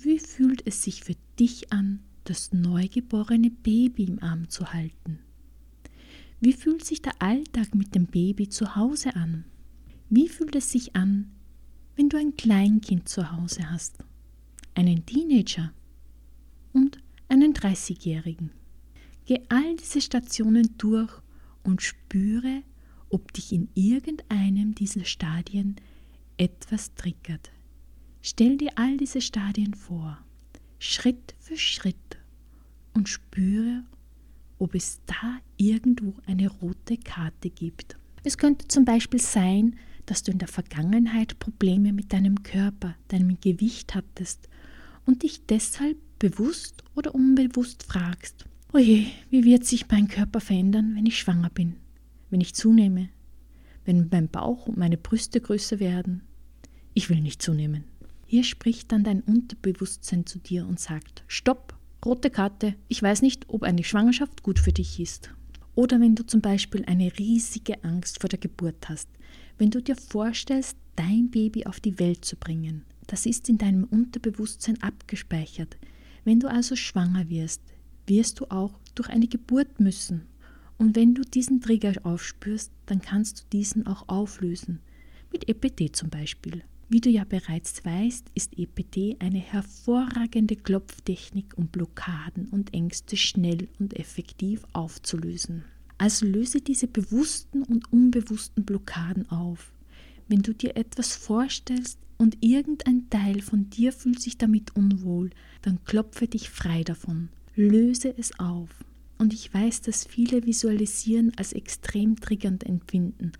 Wie 0.00 0.18
fühlt 0.18 0.66
es 0.66 0.82
sich 0.82 1.04
für 1.04 1.14
dich 1.38 1.72
an, 1.72 2.00
das 2.24 2.52
neugeborene 2.52 3.50
Baby 3.50 4.02
im 4.06 4.20
Arm 4.20 4.48
zu 4.48 4.72
halten? 4.72 5.20
Wie 6.40 6.54
fühlt 6.54 6.84
sich 6.84 7.02
der 7.02 7.22
Alltag 7.22 7.76
mit 7.76 7.94
dem 7.94 8.06
Baby 8.06 8.48
zu 8.48 8.74
Hause 8.74 9.14
an? 9.14 9.44
Wie 10.10 10.28
fühlt 10.28 10.56
es 10.56 10.72
sich 10.72 10.96
an, 10.96 11.30
wenn 11.94 12.08
du 12.08 12.16
ein 12.16 12.34
Kleinkind 12.34 13.08
zu 13.08 13.30
Hause 13.30 13.70
hast, 13.70 13.98
einen 14.74 15.06
Teenager 15.06 15.72
und 16.72 16.98
einen 17.28 17.54
30-Jährigen? 17.54 18.50
Geh 19.24 19.38
all 19.50 19.76
diese 19.76 20.00
Stationen 20.00 20.74
durch 20.78 21.12
und 21.62 21.80
spüre, 21.80 22.64
ob 23.08 23.32
dich 23.34 23.52
in 23.52 23.68
irgendeinem 23.74 24.74
dieser 24.74 25.04
Stadien 25.04 25.76
etwas 26.38 26.92
triggert. 26.96 27.52
Stell 28.22 28.56
dir 28.58 28.72
all 28.76 28.96
diese 28.96 29.20
Stadien 29.20 29.74
vor, 29.74 30.18
Schritt 30.78 31.34
für 31.38 31.56
Schritt 31.56 32.18
und 32.94 33.08
spüre, 33.08 33.84
ob 34.58 34.74
es 34.74 35.00
da 35.06 35.38
irgendwo 35.56 36.14
eine 36.26 36.48
rote 36.48 36.96
Karte 36.96 37.50
gibt. 37.50 37.96
Es 38.24 38.36
könnte 38.38 38.66
zum 38.68 38.84
Beispiel 38.84 39.20
sein, 39.20 39.76
dass 40.06 40.22
du 40.22 40.32
in 40.32 40.38
der 40.38 40.48
Vergangenheit 40.48 41.38
Probleme 41.38 41.92
mit 41.92 42.12
deinem 42.12 42.42
Körper, 42.42 42.96
deinem 43.08 43.38
Gewicht 43.40 43.94
hattest 43.94 44.48
und 45.06 45.22
dich 45.22 45.46
deshalb 45.46 45.96
bewusst 46.18 46.82
oder 46.94 47.14
unbewusst 47.14 47.84
fragst, 47.84 48.46
oje, 48.72 49.06
wie 49.30 49.44
wird 49.44 49.64
sich 49.64 49.88
mein 49.88 50.08
Körper 50.08 50.40
verändern, 50.40 50.94
wenn 50.96 51.06
ich 51.06 51.18
schwanger 51.18 51.50
bin, 51.50 51.76
wenn 52.30 52.40
ich 52.40 52.54
zunehme, 52.54 53.10
wenn 53.84 54.08
mein 54.10 54.28
Bauch 54.28 54.66
und 54.66 54.76
meine 54.76 54.96
Brüste 54.96 55.40
größer 55.40 55.78
werden, 55.78 56.22
ich 56.94 57.10
will 57.10 57.20
nicht 57.20 57.40
zunehmen. 57.40 57.84
Hier 58.30 58.44
spricht 58.44 58.92
dann 58.92 59.04
dein 59.04 59.22
Unterbewusstsein 59.22 60.26
zu 60.26 60.38
dir 60.38 60.66
und 60.66 60.78
sagt, 60.78 61.24
stopp, 61.28 61.74
rote 62.04 62.28
Karte, 62.28 62.74
ich 62.86 63.02
weiß 63.02 63.22
nicht, 63.22 63.48
ob 63.48 63.62
eine 63.62 63.82
Schwangerschaft 63.82 64.42
gut 64.42 64.58
für 64.58 64.70
dich 64.70 65.00
ist. 65.00 65.30
Oder 65.74 65.98
wenn 65.98 66.14
du 66.14 66.26
zum 66.26 66.42
Beispiel 66.42 66.84
eine 66.84 67.10
riesige 67.18 67.82
Angst 67.84 68.20
vor 68.20 68.28
der 68.28 68.38
Geburt 68.38 68.86
hast, 68.90 69.08
wenn 69.56 69.70
du 69.70 69.80
dir 69.80 69.96
vorstellst, 69.96 70.76
dein 70.94 71.30
Baby 71.30 71.64
auf 71.64 71.80
die 71.80 71.98
Welt 71.98 72.22
zu 72.22 72.36
bringen, 72.36 72.84
das 73.06 73.24
ist 73.24 73.48
in 73.48 73.56
deinem 73.56 73.84
Unterbewusstsein 73.84 74.82
abgespeichert. 74.82 75.78
Wenn 76.24 76.38
du 76.38 76.50
also 76.50 76.76
schwanger 76.76 77.30
wirst, 77.30 77.62
wirst 78.06 78.40
du 78.40 78.50
auch 78.50 78.78
durch 78.94 79.08
eine 79.08 79.28
Geburt 79.28 79.80
müssen. 79.80 80.26
Und 80.76 80.96
wenn 80.96 81.14
du 81.14 81.22
diesen 81.22 81.62
Trigger 81.62 81.94
aufspürst, 82.02 82.72
dann 82.84 83.00
kannst 83.00 83.40
du 83.40 83.44
diesen 83.54 83.86
auch 83.86 84.06
auflösen. 84.06 84.80
Mit 85.32 85.48
EPT 85.48 85.96
zum 85.96 86.10
Beispiel. 86.10 86.62
Wie 86.90 87.02
du 87.02 87.10
ja 87.10 87.24
bereits 87.24 87.84
weißt, 87.84 88.30
ist 88.34 88.58
EPT 88.58 89.20
eine 89.20 89.38
hervorragende 89.38 90.56
Klopftechnik, 90.56 91.52
um 91.58 91.66
Blockaden 91.66 92.46
und 92.48 92.72
Ängste 92.72 93.18
schnell 93.18 93.68
und 93.78 93.94
effektiv 93.98 94.62
aufzulösen. 94.72 95.64
Also 95.98 96.24
löse 96.24 96.62
diese 96.62 96.86
bewussten 96.86 97.62
und 97.62 97.92
unbewussten 97.92 98.64
Blockaden 98.64 99.28
auf. 99.28 99.70
Wenn 100.28 100.40
du 100.40 100.54
dir 100.54 100.78
etwas 100.78 101.14
vorstellst 101.14 101.98
und 102.16 102.38
irgendein 102.40 103.10
Teil 103.10 103.42
von 103.42 103.68
dir 103.68 103.92
fühlt 103.92 104.22
sich 104.22 104.38
damit 104.38 104.74
unwohl, 104.74 105.28
dann 105.60 105.84
klopfe 105.84 106.26
dich 106.26 106.48
frei 106.48 106.84
davon. 106.84 107.28
Löse 107.54 108.14
es 108.16 108.38
auf. 108.38 108.70
Und 109.18 109.34
ich 109.34 109.52
weiß, 109.52 109.82
dass 109.82 110.06
viele 110.06 110.46
Visualisieren 110.46 111.32
als 111.36 111.52
extrem 111.52 112.16
triggernd 112.18 112.64
empfinden, 112.64 113.32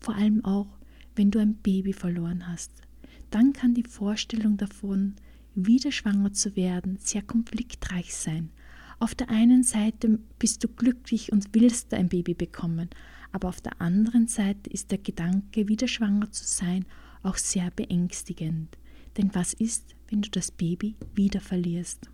vor 0.00 0.14
allem 0.14 0.42
auch, 0.46 0.68
wenn 1.14 1.30
du 1.30 1.40
ein 1.40 1.56
Baby 1.56 1.92
verloren 1.92 2.46
hast 2.46 2.85
dann 3.30 3.52
kann 3.52 3.74
die 3.74 3.84
Vorstellung 3.84 4.56
davon, 4.56 5.14
wieder 5.54 5.90
schwanger 5.90 6.32
zu 6.32 6.54
werden, 6.54 6.98
sehr 7.00 7.22
konfliktreich 7.22 8.14
sein. 8.14 8.50
Auf 8.98 9.14
der 9.14 9.28
einen 9.30 9.62
Seite 9.62 10.18
bist 10.38 10.64
du 10.64 10.68
glücklich 10.68 11.32
und 11.32 11.48
willst 11.52 11.92
ein 11.92 12.08
Baby 12.08 12.34
bekommen, 12.34 12.88
aber 13.32 13.48
auf 13.48 13.60
der 13.60 13.80
anderen 13.80 14.28
Seite 14.28 14.70
ist 14.70 14.90
der 14.90 14.98
Gedanke, 14.98 15.68
wieder 15.68 15.88
schwanger 15.88 16.30
zu 16.30 16.44
sein, 16.44 16.86
auch 17.22 17.36
sehr 17.36 17.70
beängstigend. 17.70 18.78
Denn 19.16 19.34
was 19.34 19.52
ist, 19.52 19.94
wenn 20.08 20.22
du 20.22 20.30
das 20.30 20.50
Baby 20.50 20.94
wieder 21.14 21.40
verlierst? 21.40 22.10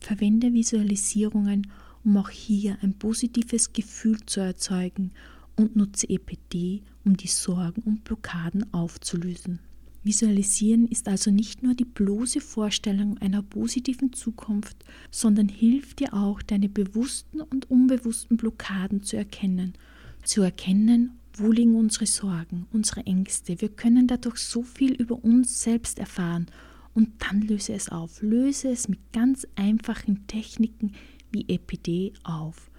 Verwende 0.00 0.52
Visualisierungen, 0.52 1.70
um 2.04 2.16
auch 2.16 2.30
hier 2.30 2.78
ein 2.82 2.98
positives 2.98 3.72
Gefühl 3.72 4.20
zu 4.26 4.40
erzeugen 4.40 5.12
und 5.56 5.76
nutze 5.76 6.08
EPD, 6.08 6.82
um 7.04 7.16
die 7.16 7.28
Sorgen 7.28 7.82
und 7.82 8.04
Blockaden 8.04 8.72
aufzulösen. 8.72 9.60
Visualisieren 10.04 10.86
ist 10.86 11.08
also 11.08 11.30
nicht 11.30 11.62
nur 11.62 11.74
die 11.74 11.84
bloße 11.84 12.40
Vorstellung 12.40 13.18
einer 13.18 13.42
positiven 13.42 14.12
Zukunft, 14.12 14.84
sondern 15.10 15.48
hilft 15.48 16.00
dir 16.00 16.14
auch, 16.14 16.40
deine 16.40 16.68
bewussten 16.68 17.40
und 17.40 17.70
unbewussten 17.70 18.36
Blockaden 18.36 19.02
zu 19.02 19.16
erkennen. 19.16 19.74
Zu 20.22 20.42
erkennen, 20.42 21.18
wo 21.34 21.50
liegen 21.52 21.74
unsere 21.74 22.06
Sorgen, 22.06 22.66
unsere 22.72 23.06
Ängste. 23.06 23.60
Wir 23.60 23.68
können 23.68 24.06
dadurch 24.06 24.38
so 24.38 24.62
viel 24.62 24.92
über 24.92 25.22
uns 25.22 25.62
selbst 25.62 25.98
erfahren 25.98 26.46
und 26.94 27.10
dann 27.18 27.42
löse 27.42 27.74
es 27.74 27.88
auf. 27.88 28.22
Löse 28.22 28.68
es 28.70 28.88
mit 28.88 29.12
ganz 29.12 29.46
einfachen 29.56 30.26
Techniken 30.26 30.92
wie 31.30 31.44
EPD 31.48 32.12
auf. 32.24 32.70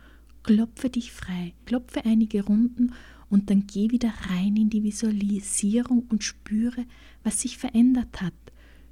Klopfe 0.44 0.90
dich 0.90 1.12
frei, 1.12 1.54
klopfe 1.66 2.06
einige 2.06 2.44
Runden 2.44 2.94
und 3.30 3.50
dann 3.50 3.68
geh 3.68 3.92
wieder 3.92 4.14
rein 4.30 4.56
in 4.56 4.70
die 4.70 4.84
Visualisierung 4.84 6.06
und 6.10 6.24
spüre, 6.24 6.86
was 7.24 7.42
sich 7.42 7.58
verändert 7.58 8.22
hat. 8.22 8.34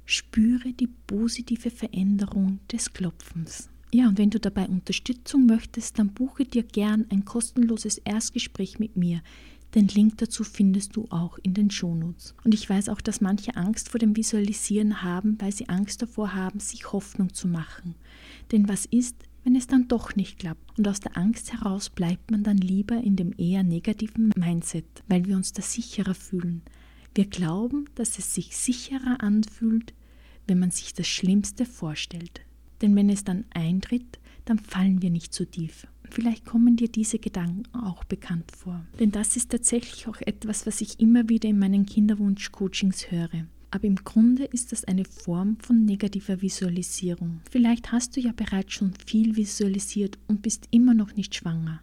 Spüre 0.04 0.72
die 0.72 0.88
positive 1.06 1.70
Veränderung 1.70 2.60
des 2.72 2.92
Klopfens. 2.92 3.68
Ja, 3.92 4.08
und 4.08 4.18
wenn 4.18 4.30
du 4.30 4.38
dabei 4.38 4.66
Unterstützung 4.68 5.46
möchtest, 5.46 5.98
dann 5.98 6.12
buche 6.12 6.44
dir 6.44 6.62
gern 6.62 7.06
ein 7.10 7.24
kostenloses 7.24 7.98
Erstgespräch 7.98 8.78
mit 8.78 8.96
mir. 8.96 9.22
Den 9.74 9.88
Link 9.88 10.18
dazu 10.18 10.44
findest 10.44 10.96
du 10.96 11.06
auch 11.10 11.38
in 11.42 11.52
den 11.52 11.70
Shownotes. 11.70 12.34
Und 12.44 12.54
ich 12.54 12.68
weiß 12.68 12.88
auch, 12.88 13.02
dass 13.02 13.20
manche 13.20 13.56
Angst 13.56 13.90
vor 13.90 13.98
dem 13.98 14.16
Visualisieren 14.16 15.02
haben, 15.02 15.36
weil 15.40 15.52
sie 15.52 15.68
Angst 15.68 16.00
davor 16.00 16.34
haben, 16.34 16.58
sich 16.60 16.92
Hoffnung 16.92 17.34
zu 17.34 17.48
machen. 17.48 17.94
Denn 18.50 18.68
was 18.68 18.86
ist, 18.86 19.14
wenn 19.44 19.56
es 19.56 19.66
dann 19.66 19.88
doch 19.88 20.16
nicht 20.16 20.38
klappt. 20.38 20.78
Und 20.78 20.86
aus 20.88 21.00
der 21.00 21.16
Angst 21.16 21.52
heraus 21.52 21.90
bleibt 21.90 22.30
man 22.30 22.42
dann 22.42 22.58
lieber 22.58 22.96
in 22.96 23.16
dem 23.16 23.32
eher 23.36 23.62
negativen 23.62 24.32
Mindset, 24.36 24.86
weil 25.08 25.26
wir 25.26 25.36
uns 25.36 25.52
da 25.52 25.62
sicherer 25.62 26.14
fühlen. 26.14 26.62
Wir 27.14 27.26
glauben, 27.26 27.86
dass 27.94 28.18
es 28.18 28.34
sich 28.34 28.56
sicherer 28.56 29.22
anfühlt, 29.22 29.94
wenn 30.46 30.58
man 30.58 30.70
sich 30.70 30.94
das 30.94 31.06
Schlimmste 31.06 31.64
vorstellt. 31.64 32.42
Denn 32.80 32.94
wenn 32.94 33.10
es 33.10 33.24
dann 33.24 33.44
eintritt, 33.50 34.18
dann 34.44 34.58
fallen 34.58 35.02
wir 35.02 35.10
nicht 35.10 35.34
so 35.34 35.44
tief. 35.44 35.86
Vielleicht 36.10 36.46
kommen 36.46 36.76
dir 36.76 36.88
diese 36.88 37.18
Gedanken 37.18 37.64
auch 37.74 38.04
bekannt 38.04 38.50
vor. 38.56 38.86
Denn 38.98 39.10
das 39.10 39.36
ist 39.36 39.50
tatsächlich 39.50 40.08
auch 40.08 40.20
etwas, 40.20 40.66
was 40.66 40.80
ich 40.80 41.00
immer 41.00 41.28
wieder 41.28 41.48
in 41.48 41.58
meinen 41.58 41.86
Kinderwunsch-Coachings 41.86 43.10
höre. 43.10 43.46
Aber 43.70 43.84
im 43.84 43.96
Grunde 43.96 44.44
ist 44.44 44.72
das 44.72 44.84
eine 44.84 45.04
Form 45.04 45.58
von 45.60 45.84
negativer 45.84 46.40
Visualisierung. 46.40 47.40
Vielleicht 47.50 47.92
hast 47.92 48.16
du 48.16 48.20
ja 48.20 48.32
bereits 48.32 48.72
schon 48.72 48.94
viel 49.06 49.36
visualisiert 49.36 50.18
und 50.26 50.42
bist 50.42 50.68
immer 50.70 50.94
noch 50.94 51.14
nicht 51.14 51.34
schwanger. 51.34 51.82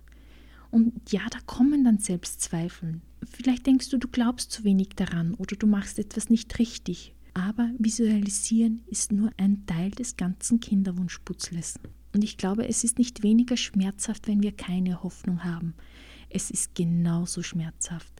Und 0.71 1.11
ja, 1.11 1.21
da 1.29 1.39
kommen 1.45 1.83
dann 1.83 1.99
Selbstzweifel. 1.99 3.01
Vielleicht 3.23 3.65
denkst 3.67 3.89
du, 3.89 3.97
du 3.97 4.07
glaubst 4.07 4.51
zu 4.51 4.63
wenig 4.63 4.89
daran 4.95 5.35
oder 5.35 5.55
du 5.55 5.67
machst 5.67 5.99
etwas 5.99 6.29
nicht 6.29 6.57
richtig. 6.59 7.13
Aber 7.33 7.69
visualisieren 7.77 8.81
ist 8.87 9.11
nur 9.11 9.31
ein 9.37 9.65
Teil 9.65 9.91
des 9.91 10.17
ganzen 10.17 10.59
Kinderwunschputzles. 10.59 11.79
Und 12.13 12.23
ich 12.23 12.37
glaube, 12.37 12.67
es 12.67 12.83
ist 12.83 12.97
nicht 12.97 13.23
weniger 13.23 13.57
schmerzhaft, 13.57 14.27
wenn 14.27 14.41
wir 14.41 14.53
keine 14.53 15.03
Hoffnung 15.03 15.43
haben. 15.43 15.75
Es 16.29 16.49
ist 16.49 16.73
genauso 16.75 17.43
schmerzhaft. 17.43 18.13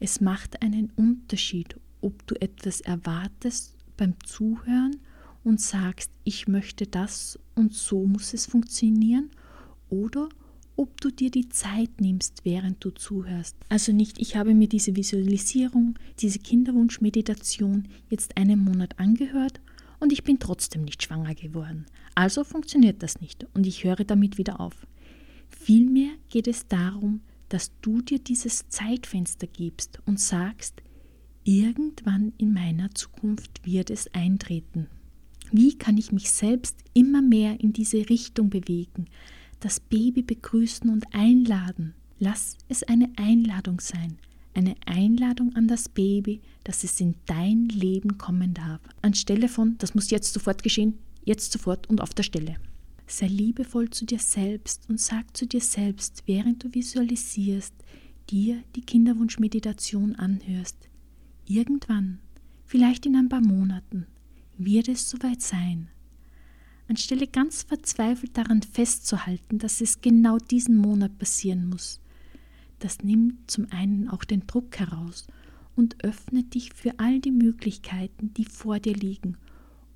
Es 0.00 0.20
macht 0.20 0.62
einen 0.62 0.90
Unterschied, 0.96 1.76
ob 2.00 2.26
du 2.26 2.34
etwas 2.40 2.80
erwartest 2.80 3.74
beim 3.96 4.14
Zuhören 4.24 4.96
und 5.44 5.60
sagst, 5.60 6.10
ich 6.24 6.48
möchte 6.48 6.86
das 6.86 7.38
und 7.54 7.72
so 7.72 8.06
muss 8.06 8.34
es 8.34 8.46
funktionieren, 8.46 9.30
oder 9.90 10.28
ob 10.76 11.00
du 11.00 11.10
dir 11.10 11.30
die 11.30 11.48
Zeit 11.48 12.00
nimmst, 12.00 12.44
während 12.44 12.84
du 12.84 12.90
zuhörst. 12.90 13.56
Also 13.68 13.92
nicht, 13.92 14.20
ich 14.20 14.36
habe 14.36 14.54
mir 14.54 14.68
diese 14.68 14.94
Visualisierung, 14.94 15.98
diese 16.20 16.38
Kinderwunschmeditation 16.38 17.88
jetzt 18.10 18.36
einen 18.36 18.60
Monat 18.60 18.98
angehört 18.98 19.60
und 19.98 20.12
ich 20.12 20.22
bin 20.22 20.38
trotzdem 20.38 20.84
nicht 20.84 21.02
schwanger 21.02 21.34
geworden. 21.34 21.86
Also 22.14 22.44
funktioniert 22.44 23.02
das 23.02 23.20
nicht 23.20 23.46
und 23.54 23.66
ich 23.66 23.82
höre 23.82 24.04
damit 24.04 24.38
wieder 24.38 24.60
auf. 24.60 24.86
Vielmehr 25.48 26.10
geht 26.28 26.46
es 26.46 26.68
darum, 26.68 27.22
dass 27.48 27.72
du 27.80 28.00
dir 28.00 28.18
dieses 28.18 28.68
Zeitfenster 28.68 29.46
gibst 29.46 30.00
und 30.06 30.20
sagst, 30.20 30.82
Irgendwann 31.50 32.34
in 32.36 32.52
meiner 32.52 32.94
Zukunft 32.94 33.64
wird 33.64 33.88
es 33.88 34.12
eintreten. 34.12 34.86
Wie 35.50 35.78
kann 35.78 35.96
ich 35.96 36.12
mich 36.12 36.30
selbst 36.30 36.76
immer 36.92 37.22
mehr 37.22 37.58
in 37.60 37.72
diese 37.72 38.10
Richtung 38.10 38.50
bewegen, 38.50 39.06
das 39.58 39.80
Baby 39.80 40.20
begrüßen 40.20 40.90
und 40.90 41.06
einladen? 41.14 41.94
Lass 42.18 42.58
es 42.68 42.82
eine 42.82 43.10
Einladung 43.16 43.80
sein, 43.80 44.18
eine 44.52 44.74
Einladung 44.84 45.56
an 45.56 45.68
das 45.68 45.88
Baby, 45.88 46.42
dass 46.64 46.84
es 46.84 47.00
in 47.00 47.14
dein 47.24 47.70
Leben 47.70 48.18
kommen 48.18 48.52
darf, 48.52 48.82
anstelle 49.00 49.48
von, 49.48 49.78
das 49.78 49.94
muss 49.94 50.10
jetzt 50.10 50.34
sofort 50.34 50.62
geschehen, 50.62 50.98
jetzt 51.24 51.50
sofort 51.50 51.88
und 51.88 52.02
auf 52.02 52.12
der 52.12 52.24
Stelle. 52.24 52.56
Sei 53.06 53.26
liebevoll 53.26 53.88
zu 53.88 54.04
dir 54.04 54.18
selbst 54.18 54.82
und 54.90 55.00
sag 55.00 55.34
zu 55.34 55.46
dir 55.46 55.62
selbst, 55.62 56.24
während 56.26 56.62
du 56.62 56.74
visualisierst, 56.74 57.72
dir 58.28 58.62
die 58.76 58.82
Kinderwunschmeditation 58.82 60.14
anhörst, 60.16 60.87
Irgendwann, 61.50 62.18
vielleicht 62.66 63.06
in 63.06 63.16
ein 63.16 63.30
paar 63.30 63.40
Monaten, 63.40 64.06
wird 64.58 64.86
es 64.86 65.08
soweit 65.08 65.40
sein. 65.40 65.88
Anstelle 66.88 67.26
ganz 67.26 67.62
verzweifelt 67.62 68.36
daran 68.36 68.60
festzuhalten, 68.60 69.58
dass 69.58 69.80
es 69.80 70.02
genau 70.02 70.36
diesen 70.36 70.76
Monat 70.76 71.18
passieren 71.18 71.66
muss, 71.70 72.02
das 72.80 73.02
nimmt 73.02 73.50
zum 73.50 73.66
einen 73.72 74.10
auch 74.10 74.24
den 74.24 74.46
Druck 74.46 74.78
heraus 74.78 75.26
und 75.74 76.04
öffnet 76.04 76.54
dich 76.54 76.74
für 76.74 76.98
all 76.98 77.18
die 77.18 77.32
Möglichkeiten, 77.32 78.34
die 78.34 78.44
vor 78.44 78.78
dir 78.78 78.94
liegen, 78.94 79.38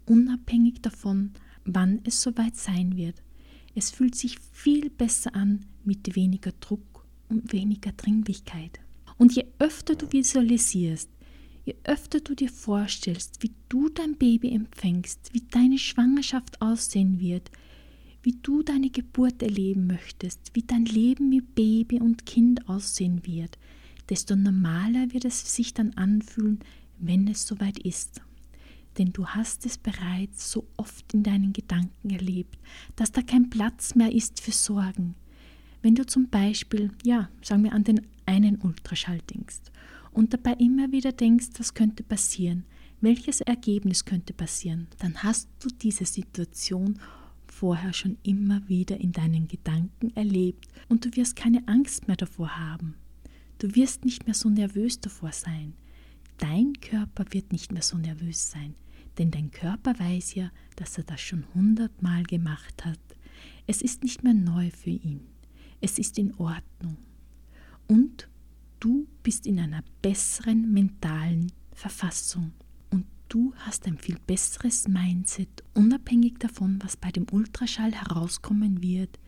unabhängig 0.06 0.80
davon, 0.80 1.32
wann 1.66 2.00
es 2.04 2.22
soweit 2.22 2.56
sein 2.56 2.96
wird. 2.96 3.22
Es 3.74 3.90
fühlt 3.90 4.14
sich 4.14 4.38
viel 4.52 4.88
besser 4.88 5.34
an 5.34 5.66
mit 5.84 6.16
weniger 6.16 6.52
Druck 6.60 7.06
und 7.28 7.52
weniger 7.52 7.92
Dringlichkeit. 7.92 8.80
Und 9.18 9.36
je 9.36 9.44
öfter 9.58 9.94
du 9.94 10.10
visualisierst, 10.10 11.10
Je 11.64 11.76
öfter 11.84 12.20
du 12.20 12.34
dir 12.34 12.48
vorstellst, 12.48 13.42
wie 13.42 13.52
du 13.68 13.88
dein 13.88 14.16
Baby 14.16 14.52
empfängst, 14.52 15.30
wie 15.32 15.42
deine 15.50 15.78
Schwangerschaft 15.78 16.60
aussehen 16.60 17.20
wird, 17.20 17.50
wie 18.22 18.36
du 18.42 18.62
deine 18.62 18.90
Geburt 18.90 19.42
erleben 19.42 19.86
möchtest, 19.86 20.50
wie 20.54 20.62
dein 20.62 20.84
Leben 20.84 21.28
mit 21.28 21.54
Baby 21.54 22.00
und 22.00 22.26
Kind 22.26 22.68
aussehen 22.68 23.24
wird, 23.26 23.58
desto 24.08 24.34
normaler 24.34 25.12
wird 25.12 25.24
es 25.24 25.54
sich 25.54 25.72
dann 25.72 25.92
anfühlen, 25.94 26.60
wenn 26.98 27.28
es 27.28 27.46
soweit 27.46 27.78
ist. 27.78 28.20
Denn 28.98 29.12
du 29.12 29.26
hast 29.26 29.64
es 29.64 29.78
bereits 29.78 30.50
so 30.50 30.66
oft 30.76 31.14
in 31.14 31.22
deinen 31.22 31.52
Gedanken 31.52 32.10
erlebt, 32.10 32.58
dass 32.96 33.12
da 33.12 33.22
kein 33.22 33.50
Platz 33.50 33.94
mehr 33.94 34.12
ist 34.12 34.40
für 34.40 34.52
Sorgen. 34.52 35.14
Wenn 35.80 35.94
du 35.94 36.04
zum 36.06 36.28
Beispiel, 36.28 36.90
ja, 37.04 37.28
sagen 37.40 37.64
wir 37.64 37.72
an 37.72 37.84
den 37.84 38.06
einen 38.26 38.60
Ultraschall 38.60 39.20
denkst 39.32 39.71
und 40.12 40.32
dabei 40.32 40.52
immer 40.54 40.92
wieder 40.92 41.12
denkst, 41.12 41.48
was 41.58 41.74
könnte 41.74 42.02
passieren, 42.02 42.64
welches 43.00 43.40
Ergebnis 43.40 44.04
könnte 44.04 44.32
passieren, 44.32 44.86
dann 44.98 45.22
hast 45.22 45.48
du 45.60 45.68
diese 45.68 46.04
Situation 46.04 47.00
vorher 47.46 47.92
schon 47.92 48.16
immer 48.22 48.66
wieder 48.68 49.00
in 49.00 49.12
deinen 49.12 49.48
Gedanken 49.48 50.14
erlebt 50.16 50.68
und 50.88 51.04
du 51.04 51.16
wirst 51.16 51.36
keine 51.36 51.66
Angst 51.66 52.08
mehr 52.08 52.16
davor 52.16 52.58
haben. 52.58 52.94
Du 53.58 53.74
wirst 53.74 54.04
nicht 54.04 54.26
mehr 54.26 54.34
so 54.34 54.48
nervös 54.48 55.00
davor 55.00 55.32
sein. 55.32 55.74
Dein 56.38 56.72
Körper 56.80 57.24
wird 57.30 57.52
nicht 57.52 57.72
mehr 57.72 57.82
so 57.82 57.98
nervös 57.98 58.50
sein, 58.50 58.74
denn 59.18 59.30
dein 59.30 59.50
Körper 59.50 59.98
weiß 59.98 60.34
ja, 60.34 60.50
dass 60.76 60.98
er 60.98 61.04
das 61.04 61.20
schon 61.20 61.44
hundertmal 61.54 62.24
gemacht 62.24 62.84
hat. 62.84 62.98
Es 63.66 63.82
ist 63.82 64.02
nicht 64.02 64.24
mehr 64.24 64.34
neu 64.34 64.70
für 64.70 64.90
ihn. 64.90 65.20
Es 65.80 65.98
ist 65.98 66.18
in 66.18 66.34
Ordnung. 66.34 66.96
Und 67.86 68.28
du 68.80 69.06
bist 69.22 69.46
in 69.46 69.58
einer 69.58 69.82
besseren 70.02 70.72
mentalen 70.72 71.52
Verfassung. 71.72 72.52
Und 72.90 73.06
du 73.28 73.52
hast 73.56 73.86
ein 73.86 73.98
viel 73.98 74.18
besseres 74.26 74.88
Mindset, 74.88 75.62
unabhängig 75.74 76.38
davon, 76.38 76.78
was 76.82 76.96
bei 76.96 77.10
dem 77.10 77.26
Ultraschall 77.30 77.92
herauskommen 77.92 78.82
wird. 78.82 79.18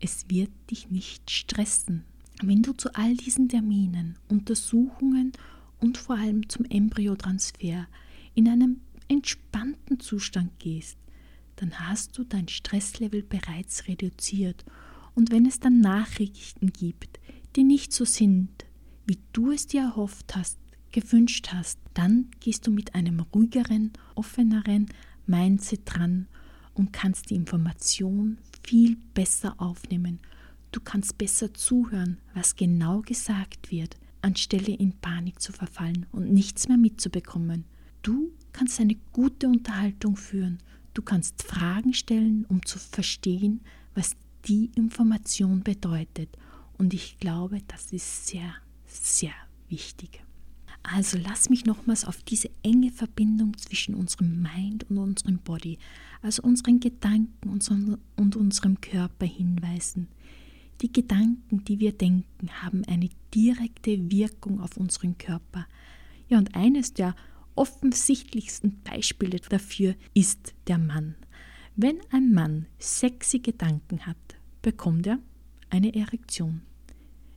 Es 0.00 0.28
wird 0.28 0.50
dich 0.70 0.90
nicht 0.90 1.30
stressen. 1.30 2.04
Wenn 2.42 2.62
du 2.62 2.72
zu 2.72 2.94
all 2.94 3.14
diesen 3.16 3.48
Terminen, 3.48 4.16
Untersuchungen 4.28 5.32
und 5.78 5.98
vor 5.98 6.16
allem 6.16 6.48
zum 6.48 6.64
Embryotransfer 6.64 7.86
in 8.34 8.48
einem 8.48 8.80
entspannten 9.08 10.00
Zustand 10.00 10.58
gehst, 10.58 10.96
dann 11.56 11.78
hast 11.78 12.16
du 12.16 12.24
dein 12.24 12.48
Stresslevel 12.48 13.22
bereits 13.22 13.86
reduziert. 13.88 14.64
Und 15.14 15.30
wenn 15.30 15.44
es 15.44 15.60
dann 15.60 15.80
Nachrichten 15.80 16.72
gibt, 16.72 17.20
die 17.56 17.64
nicht 17.64 17.92
so 17.92 18.06
sind, 18.06 18.64
wie 19.10 19.18
du 19.32 19.50
es 19.50 19.66
dir 19.66 19.80
erhofft 19.80 20.36
hast, 20.36 20.56
gewünscht 20.92 21.48
hast, 21.52 21.80
dann 21.94 22.30
gehst 22.38 22.68
du 22.68 22.70
mit 22.70 22.94
einem 22.94 23.18
ruhigeren, 23.18 23.92
offeneren 24.14 24.86
Mindset 25.26 25.80
dran 25.84 26.28
und 26.74 26.92
kannst 26.92 27.30
die 27.30 27.34
Information 27.34 28.38
viel 28.62 28.96
besser 29.12 29.60
aufnehmen. 29.60 30.20
Du 30.70 30.78
kannst 30.78 31.18
besser 31.18 31.52
zuhören, 31.52 32.18
was 32.34 32.54
genau 32.54 33.00
gesagt 33.00 33.72
wird 33.72 33.96
anstelle 34.22 34.74
in 34.76 34.92
Panik 34.92 35.40
zu 35.40 35.52
verfallen 35.52 36.06
und 36.12 36.32
nichts 36.32 36.68
mehr 36.68 36.76
mitzubekommen. 36.76 37.64
Du 38.02 38.30
kannst 38.52 38.78
eine 38.78 38.96
gute 39.12 39.48
Unterhaltung 39.48 40.14
führen. 40.14 40.58
Du 40.94 41.02
kannst 41.02 41.42
Fragen 41.42 41.94
stellen, 41.94 42.44
um 42.48 42.64
zu 42.64 42.78
verstehen, 42.78 43.62
was 43.92 44.14
die 44.46 44.70
Information 44.76 45.64
bedeutet. 45.64 46.28
Und 46.78 46.94
ich 46.94 47.18
glaube, 47.18 47.58
das 47.66 47.92
ist 47.92 48.28
sehr, 48.28 48.54
sehr 48.90 49.32
wichtig. 49.68 50.22
Also 50.82 51.18
lass 51.18 51.50
mich 51.50 51.66
nochmals 51.66 52.04
auf 52.04 52.22
diese 52.22 52.50
enge 52.62 52.90
Verbindung 52.90 53.56
zwischen 53.56 53.94
unserem 53.94 54.42
Mind 54.42 54.88
und 54.88 54.98
unserem 54.98 55.38
Body, 55.38 55.78
also 56.22 56.42
unseren 56.42 56.80
Gedanken 56.80 57.50
und 57.50 58.36
unserem 58.36 58.80
Körper 58.80 59.26
hinweisen. 59.26 60.08
Die 60.80 60.90
Gedanken, 60.90 61.64
die 61.64 61.78
wir 61.78 61.92
denken, 61.92 62.48
haben 62.62 62.84
eine 62.86 63.10
direkte 63.34 64.10
Wirkung 64.10 64.60
auf 64.60 64.78
unseren 64.78 65.18
Körper. 65.18 65.66
Ja, 66.28 66.38
und 66.38 66.54
eines 66.54 66.94
der 66.94 67.14
offensichtlichsten 67.54 68.80
Beispiele 68.82 69.38
dafür 69.38 69.94
ist 70.14 70.54
der 70.66 70.78
Mann. 70.78 71.16
Wenn 71.76 71.98
ein 72.10 72.32
Mann 72.32 72.66
sexy 72.78 73.40
Gedanken 73.40 74.06
hat, 74.06 74.16
bekommt 74.62 75.06
er 75.06 75.18
eine 75.68 75.94
Erektion. 75.94 76.62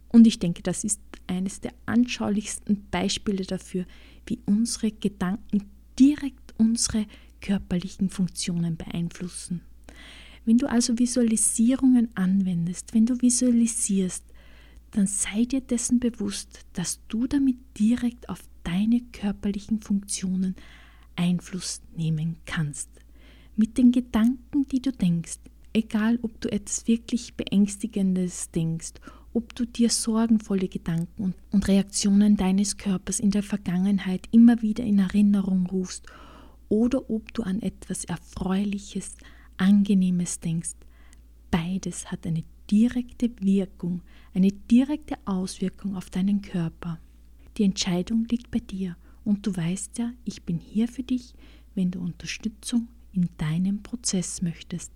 Und 0.09 0.27
ich 0.27 0.39
denke, 0.39 0.63
das 0.63 0.83
ist 0.83 1.01
eines 1.27 1.61
der 1.61 1.73
anschaulichsten 1.85 2.85
Beispiele 2.91 3.43
dafür, 3.43 3.85
wie 4.25 4.39
unsere 4.45 4.91
Gedanken 4.91 5.69
direkt 5.99 6.53
unsere 6.57 7.05
körperlichen 7.41 8.09
Funktionen 8.09 8.77
beeinflussen. 8.77 9.61
Wenn 10.45 10.57
du 10.57 10.69
also 10.69 10.97
Visualisierungen 10.97 12.09
anwendest, 12.15 12.93
wenn 12.93 13.05
du 13.05 13.21
visualisierst, 13.21 14.23
dann 14.91 15.07
sei 15.07 15.45
dir 15.45 15.61
dessen 15.61 15.99
bewusst, 15.99 16.59
dass 16.73 16.99
du 17.07 17.27
damit 17.27 17.57
direkt 17.77 18.29
auf 18.29 18.41
deine 18.63 19.01
körperlichen 19.11 19.81
Funktionen 19.81 20.55
Einfluss 21.15 21.81
nehmen 21.95 22.37
kannst. 22.45 22.89
Mit 23.55 23.77
den 23.77 23.91
Gedanken, 23.91 24.67
die 24.67 24.81
du 24.81 24.91
denkst, 24.91 25.39
egal 25.73 26.19
ob 26.21 26.39
du 26.41 26.51
etwas 26.51 26.87
wirklich 26.87 27.35
Beängstigendes 27.35 28.51
denkst, 28.51 28.93
ob 29.33 29.55
du 29.55 29.65
dir 29.65 29.89
sorgenvolle 29.89 30.67
Gedanken 30.67 31.33
und 31.51 31.67
Reaktionen 31.67 32.37
deines 32.37 32.77
Körpers 32.77 33.19
in 33.19 33.31
der 33.31 33.43
Vergangenheit 33.43 34.27
immer 34.31 34.61
wieder 34.61 34.83
in 34.83 34.99
Erinnerung 34.99 35.65
rufst 35.67 36.05
oder 36.69 37.09
ob 37.09 37.33
du 37.33 37.43
an 37.43 37.61
etwas 37.61 38.05
Erfreuliches, 38.05 39.15
Angenehmes 39.57 40.39
denkst. 40.39 40.75
Beides 41.51 42.11
hat 42.11 42.25
eine 42.25 42.43
direkte 42.69 43.29
Wirkung, 43.39 44.01
eine 44.33 44.51
direkte 44.51 45.15
Auswirkung 45.25 45.95
auf 45.95 46.09
deinen 46.09 46.41
Körper. 46.41 46.99
Die 47.57 47.63
Entscheidung 47.63 48.25
liegt 48.25 48.49
bei 48.49 48.59
dir 48.59 48.97
und 49.23 49.45
du 49.45 49.55
weißt 49.55 49.99
ja, 49.99 50.11
ich 50.25 50.43
bin 50.43 50.57
hier 50.57 50.87
für 50.87 51.03
dich, 51.03 51.33
wenn 51.75 51.91
du 51.91 51.99
Unterstützung 51.99 52.87
in 53.13 53.29
deinem 53.37 53.83
Prozess 53.83 54.41
möchtest. 54.41 54.91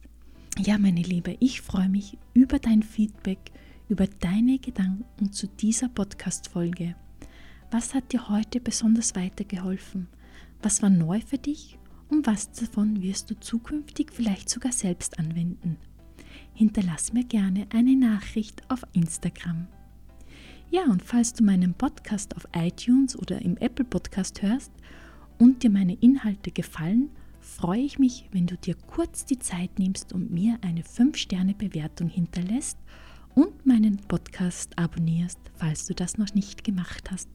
Ja, 0.58 0.80
meine 0.80 1.02
Liebe, 1.02 1.38
ich 1.40 1.62
freue 1.62 1.90
mich 1.90 2.18
über 2.34 2.58
dein 2.58 2.82
Feedback, 2.82 3.52
über 3.90 4.08
deine 4.08 4.60
Gedanken 4.60 5.32
zu 5.32 5.48
dieser 5.48 5.90
Podcast-Folge. 5.90 6.96
Was 7.72 7.94
hat 7.94 8.12
dir 8.12 8.30
heute 8.30 8.60
besonders 8.60 9.16
weitergeholfen? 9.16 10.08
Was 10.62 10.82
war 10.82 10.90
neu 10.90 11.22
für 11.22 11.38
dich 11.38 11.78
und 12.10 12.26
was 12.28 12.52
davon 12.52 13.02
wirst 13.02 13.30
du 13.30 13.40
zukünftig 13.40 14.12
vielleicht 14.12 14.50
sogar 14.50 14.72
selbst 14.72 15.20
anwenden. 15.20 15.78
Hinterlass 16.54 17.14
mir 17.14 17.24
gerne 17.24 17.68
eine 17.74 17.96
Nachricht 17.96 18.64
auf 18.70 18.82
Instagram. 18.94 19.68
Ja, 20.70 20.84
und 20.86 21.02
falls 21.02 21.34
du 21.34 21.44
meinen 21.44 21.74
Podcast 21.74 22.36
auf 22.36 22.48
iTunes 22.54 23.18
oder 23.18 23.42
im 23.42 23.58
Apple 23.58 23.86
Podcast 23.86 24.42
hörst 24.42 24.72
und 25.38 25.64
dir 25.64 25.70
meine 25.70 25.94
Inhalte 25.96 26.52
gefallen, 26.52 27.10
freue 27.40 27.82
ich 27.82 28.00
mich, 28.00 28.28
wenn 28.32 28.48
du 28.48 28.58
dir 28.58 28.76
kurz 28.76 29.24
die 29.24 29.40
Zeit 29.40 29.80
nimmst 29.80 30.12
und 30.12 30.32
mir 30.32 30.58
eine 30.62 30.82
5-Sterne-Bewertung 30.82 32.10
hinterlässt 32.10 32.78
und 33.38 33.68
meinen 33.68 33.98
Podcast 34.08 34.76
abonnierst, 34.80 35.38
falls 35.58 35.86
du 35.86 35.94
das 35.94 36.18
noch 36.18 36.34
nicht 36.34 36.64
gemacht 36.64 37.12
hast. 37.12 37.30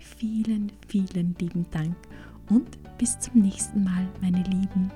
Vielen, 0.00 0.72
vielen 0.88 1.36
lieben 1.38 1.64
Dank 1.70 1.94
und 2.50 2.76
bis 2.98 3.16
zum 3.20 3.42
nächsten 3.42 3.84
Mal, 3.84 4.08
meine 4.20 4.42
Lieben. 4.42 4.90